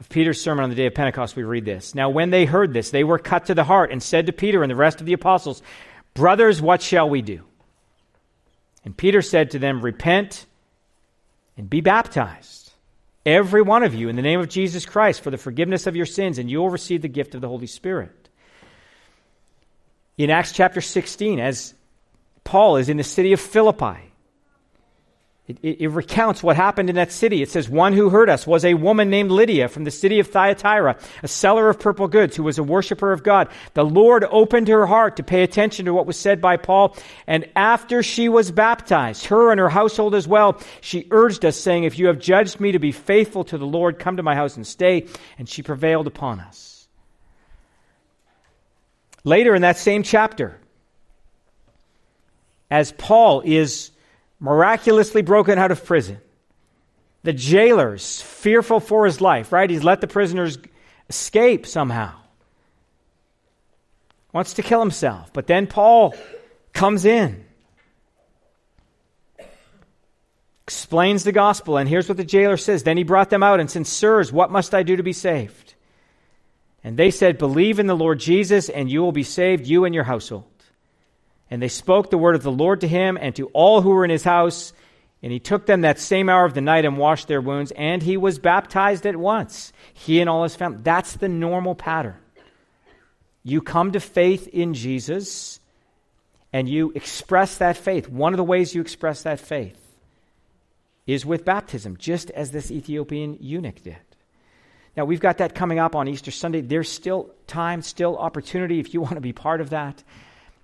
of 0.00 0.08
Peter's 0.08 0.40
sermon 0.40 0.64
on 0.64 0.70
the 0.70 0.76
day 0.76 0.86
of 0.86 0.94
Pentecost, 0.94 1.36
we 1.36 1.42
read 1.42 1.64
this. 1.64 1.94
Now, 1.94 2.08
when 2.10 2.30
they 2.30 2.44
heard 2.44 2.72
this, 2.72 2.90
they 2.90 3.04
were 3.04 3.18
cut 3.18 3.46
to 3.46 3.54
the 3.54 3.64
heart 3.64 3.90
and 3.90 4.02
said 4.02 4.26
to 4.26 4.32
Peter 4.32 4.62
and 4.62 4.70
the 4.70 4.76
rest 4.76 5.00
of 5.00 5.06
the 5.06 5.12
apostles, 5.12 5.62
Brothers, 6.14 6.62
what 6.62 6.82
shall 6.82 7.08
we 7.08 7.22
do? 7.22 7.42
And 8.84 8.96
Peter 8.96 9.22
said 9.22 9.52
to 9.52 9.58
them, 9.58 9.80
Repent 9.80 10.46
and 11.56 11.68
be 11.68 11.80
baptized 11.80 12.58
every 13.26 13.62
one 13.62 13.82
of 13.82 13.94
you, 13.94 14.08
in 14.08 14.16
the 14.16 14.22
name 14.22 14.40
of 14.40 14.48
Jesus 14.48 14.86
Christ, 14.86 15.20
for 15.20 15.30
the 15.30 15.36
forgiveness 15.36 15.86
of 15.86 15.96
your 15.96 16.06
sins, 16.06 16.38
and 16.38 16.50
you 16.50 16.58
will 16.58 16.70
receive 16.70 17.02
the 17.02 17.08
gift 17.08 17.34
of 17.34 17.40
the 17.40 17.48
Holy 17.48 17.66
Spirit. 17.66 18.28
In 20.16 20.30
Acts 20.30 20.52
chapter 20.52 20.80
16, 20.80 21.38
as 21.38 21.74
Paul 22.44 22.76
is 22.76 22.88
in 22.88 22.96
the 22.96 23.04
city 23.04 23.32
of 23.32 23.40
Philippi, 23.40 24.07
it, 25.48 25.58
it, 25.62 25.80
it, 25.80 25.88
recounts 25.88 26.42
what 26.42 26.56
happened 26.56 26.90
in 26.90 26.96
that 26.96 27.10
city. 27.10 27.40
It 27.40 27.50
says, 27.50 27.70
One 27.70 27.94
who 27.94 28.10
heard 28.10 28.28
us 28.28 28.46
was 28.46 28.66
a 28.66 28.74
woman 28.74 29.08
named 29.08 29.30
Lydia 29.30 29.68
from 29.68 29.84
the 29.84 29.90
city 29.90 30.20
of 30.20 30.28
Thyatira, 30.28 30.98
a 31.22 31.28
seller 31.28 31.70
of 31.70 31.80
purple 31.80 32.06
goods, 32.06 32.36
who 32.36 32.42
was 32.42 32.58
a 32.58 32.62
worshiper 32.62 33.12
of 33.12 33.22
God. 33.22 33.48
The 33.72 33.84
Lord 33.84 34.26
opened 34.30 34.68
her 34.68 34.84
heart 34.84 35.16
to 35.16 35.22
pay 35.22 35.42
attention 35.42 35.86
to 35.86 35.94
what 35.94 36.06
was 36.06 36.18
said 36.18 36.42
by 36.42 36.58
Paul. 36.58 36.94
And 37.26 37.48
after 37.56 38.02
she 38.02 38.28
was 38.28 38.50
baptized, 38.50 39.24
her 39.26 39.50
and 39.50 39.58
her 39.58 39.70
household 39.70 40.14
as 40.14 40.28
well, 40.28 40.60
she 40.82 41.08
urged 41.10 41.46
us, 41.46 41.56
saying, 41.56 41.84
If 41.84 41.98
you 41.98 42.08
have 42.08 42.18
judged 42.18 42.60
me 42.60 42.72
to 42.72 42.78
be 42.78 42.92
faithful 42.92 43.44
to 43.44 43.56
the 43.56 43.66
Lord, 43.66 43.98
come 43.98 44.18
to 44.18 44.22
my 44.22 44.34
house 44.34 44.56
and 44.56 44.66
stay. 44.66 45.06
And 45.38 45.48
she 45.48 45.62
prevailed 45.62 46.06
upon 46.06 46.40
us. 46.40 46.86
Later 49.24 49.54
in 49.54 49.62
that 49.62 49.78
same 49.78 50.02
chapter, 50.02 50.60
as 52.70 52.92
Paul 52.92 53.40
is 53.46 53.92
miraculously 54.40 55.22
broken 55.22 55.58
out 55.58 55.70
of 55.70 55.84
prison. 55.84 56.18
The 57.22 57.32
jailer's 57.32 58.22
fearful 58.22 58.80
for 58.80 59.04
his 59.04 59.20
life, 59.20 59.52
right? 59.52 59.68
He's 59.68 59.84
let 59.84 60.00
the 60.00 60.06
prisoners 60.06 60.58
escape 61.08 61.66
somehow. 61.66 62.14
Wants 64.32 64.54
to 64.54 64.62
kill 64.62 64.80
himself. 64.80 65.32
But 65.32 65.46
then 65.46 65.66
Paul 65.66 66.14
comes 66.72 67.04
in, 67.04 67.44
explains 70.62 71.24
the 71.24 71.32
gospel, 71.32 71.76
and 71.76 71.88
here's 71.88 72.08
what 72.08 72.18
the 72.18 72.24
jailer 72.24 72.56
says. 72.56 72.82
Then 72.82 72.96
he 72.96 73.02
brought 73.02 73.30
them 73.30 73.42
out 73.42 73.58
and 73.58 73.70
said, 73.70 73.86
Sirs, 73.86 74.32
what 74.32 74.50
must 74.50 74.74
I 74.74 74.82
do 74.82 74.96
to 74.96 75.02
be 75.02 75.12
saved? 75.12 75.74
And 76.84 76.96
they 76.96 77.10
said, 77.10 77.38
Believe 77.38 77.80
in 77.80 77.86
the 77.86 77.96
Lord 77.96 78.20
Jesus, 78.20 78.68
and 78.68 78.90
you 78.90 79.00
will 79.00 79.12
be 79.12 79.24
saved, 79.24 79.66
you 79.66 79.84
and 79.84 79.94
your 79.94 80.04
household. 80.04 80.44
And 81.50 81.62
they 81.62 81.68
spoke 81.68 82.10
the 82.10 82.18
word 82.18 82.34
of 82.34 82.42
the 82.42 82.52
Lord 82.52 82.82
to 82.82 82.88
him 82.88 83.18
and 83.20 83.34
to 83.36 83.46
all 83.48 83.80
who 83.80 83.90
were 83.90 84.04
in 84.04 84.10
his 84.10 84.24
house. 84.24 84.72
And 85.22 85.32
he 85.32 85.40
took 85.40 85.66
them 85.66 85.80
that 85.80 85.98
same 85.98 86.28
hour 86.28 86.44
of 86.44 86.54
the 86.54 86.60
night 86.60 86.84
and 86.84 86.96
washed 86.96 87.26
their 87.26 87.40
wounds, 87.40 87.72
and 87.72 88.00
he 88.02 88.16
was 88.16 88.38
baptized 88.38 89.04
at 89.04 89.16
once, 89.16 89.72
he 89.92 90.20
and 90.20 90.30
all 90.30 90.44
his 90.44 90.54
family. 90.54 90.78
That's 90.82 91.14
the 91.14 91.28
normal 91.28 91.74
pattern. 91.74 92.14
You 93.42 93.60
come 93.60 93.92
to 93.92 94.00
faith 94.00 94.46
in 94.46 94.74
Jesus, 94.74 95.58
and 96.52 96.68
you 96.68 96.92
express 96.94 97.56
that 97.58 97.76
faith. 97.76 98.08
One 98.08 98.32
of 98.32 98.36
the 98.36 98.44
ways 98.44 98.74
you 98.74 98.80
express 98.80 99.22
that 99.22 99.40
faith 99.40 99.76
is 101.06 101.26
with 101.26 101.44
baptism, 101.44 101.96
just 101.96 102.30
as 102.30 102.52
this 102.52 102.70
Ethiopian 102.70 103.38
eunuch 103.40 103.82
did. 103.82 103.96
Now, 104.96 105.04
we've 105.04 105.20
got 105.20 105.38
that 105.38 105.54
coming 105.54 105.78
up 105.78 105.96
on 105.96 106.06
Easter 106.06 106.30
Sunday. 106.30 106.60
There's 106.60 106.90
still 106.90 107.30
time, 107.46 107.82
still 107.82 108.16
opportunity 108.16 108.78
if 108.78 108.94
you 108.94 109.00
want 109.00 109.14
to 109.14 109.20
be 109.20 109.32
part 109.32 109.60
of 109.60 109.70
that. 109.70 110.04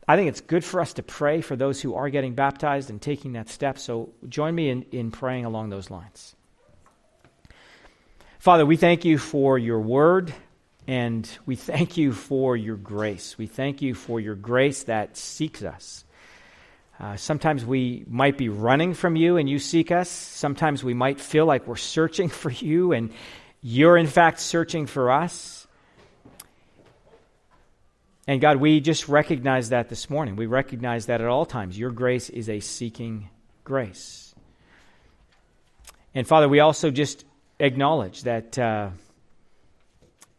I 0.06 0.16
think 0.16 0.28
it's 0.28 0.40
good 0.40 0.64
for 0.64 0.80
us 0.80 0.92
to 0.94 1.02
pray 1.02 1.40
for 1.40 1.56
those 1.56 1.80
who 1.80 1.94
are 1.94 2.10
getting 2.10 2.34
baptized 2.34 2.90
and 2.90 3.00
taking 3.00 3.32
that 3.32 3.48
step. 3.48 3.78
So 3.78 4.12
join 4.28 4.54
me 4.54 4.68
in, 4.68 4.82
in 4.92 5.10
praying 5.10 5.46
along 5.46 5.70
those 5.70 5.90
lines. 5.90 6.36
Father, 8.38 8.66
we 8.66 8.76
thank 8.76 9.06
you 9.06 9.16
for 9.16 9.56
your 9.56 9.80
word 9.80 10.34
and 10.86 11.26
we 11.46 11.56
thank 11.56 11.96
you 11.96 12.12
for 12.12 12.56
your 12.56 12.76
grace. 12.76 13.38
We 13.38 13.46
thank 13.46 13.80
you 13.80 13.94
for 13.94 14.20
your 14.20 14.34
grace 14.34 14.84
that 14.84 15.16
seeks 15.16 15.62
us. 15.62 16.04
Uh, 17.00 17.16
sometimes 17.16 17.64
we 17.64 18.04
might 18.06 18.36
be 18.36 18.50
running 18.50 18.94
from 18.94 19.16
you 19.16 19.38
and 19.38 19.48
you 19.48 19.58
seek 19.58 19.90
us. 19.90 20.08
Sometimes 20.08 20.84
we 20.84 20.94
might 20.94 21.20
feel 21.20 21.46
like 21.46 21.66
we're 21.66 21.76
searching 21.76 22.28
for 22.40 22.50
you 22.50 22.92
and 22.92 23.10
you're 23.62 23.96
in 23.96 24.06
fact 24.06 24.40
searching 24.40 24.86
for 24.86 25.10
us. 25.10 25.63
And 28.26 28.40
God, 28.40 28.56
we 28.56 28.80
just 28.80 29.08
recognize 29.08 29.68
that 29.68 29.90
this 29.90 30.08
morning. 30.08 30.36
We 30.36 30.46
recognize 30.46 31.06
that 31.06 31.20
at 31.20 31.26
all 31.26 31.44
times. 31.44 31.78
Your 31.78 31.90
grace 31.90 32.30
is 32.30 32.48
a 32.48 32.60
seeking 32.60 33.28
grace. 33.64 34.34
And 36.14 36.26
Father, 36.26 36.48
we 36.48 36.60
also 36.60 36.90
just 36.90 37.24
acknowledge 37.58 38.22
that, 38.22 38.58
uh, 38.58 38.90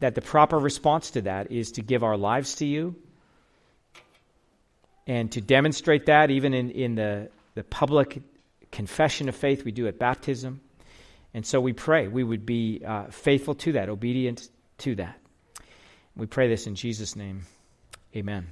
that 0.00 0.14
the 0.14 0.20
proper 0.20 0.58
response 0.58 1.12
to 1.12 1.22
that 1.22 1.52
is 1.52 1.72
to 1.72 1.82
give 1.82 2.02
our 2.02 2.16
lives 2.16 2.56
to 2.56 2.66
you 2.66 2.96
and 5.06 5.30
to 5.32 5.40
demonstrate 5.40 6.06
that 6.06 6.30
even 6.30 6.54
in, 6.54 6.70
in 6.70 6.94
the, 6.96 7.28
the 7.54 7.62
public 7.62 8.20
confession 8.72 9.28
of 9.28 9.36
faith 9.36 9.64
we 9.64 9.70
do 9.70 9.86
at 9.86 9.98
baptism. 9.98 10.60
And 11.34 11.46
so 11.46 11.60
we 11.60 11.72
pray 11.72 12.08
we 12.08 12.24
would 12.24 12.44
be 12.44 12.82
uh, 12.84 13.04
faithful 13.04 13.54
to 13.56 13.72
that, 13.72 13.88
obedient 13.88 14.48
to 14.78 14.96
that. 14.96 15.18
We 16.16 16.26
pray 16.26 16.48
this 16.48 16.66
in 16.66 16.74
Jesus' 16.74 17.14
name. 17.14 17.42
Amen. 18.16 18.46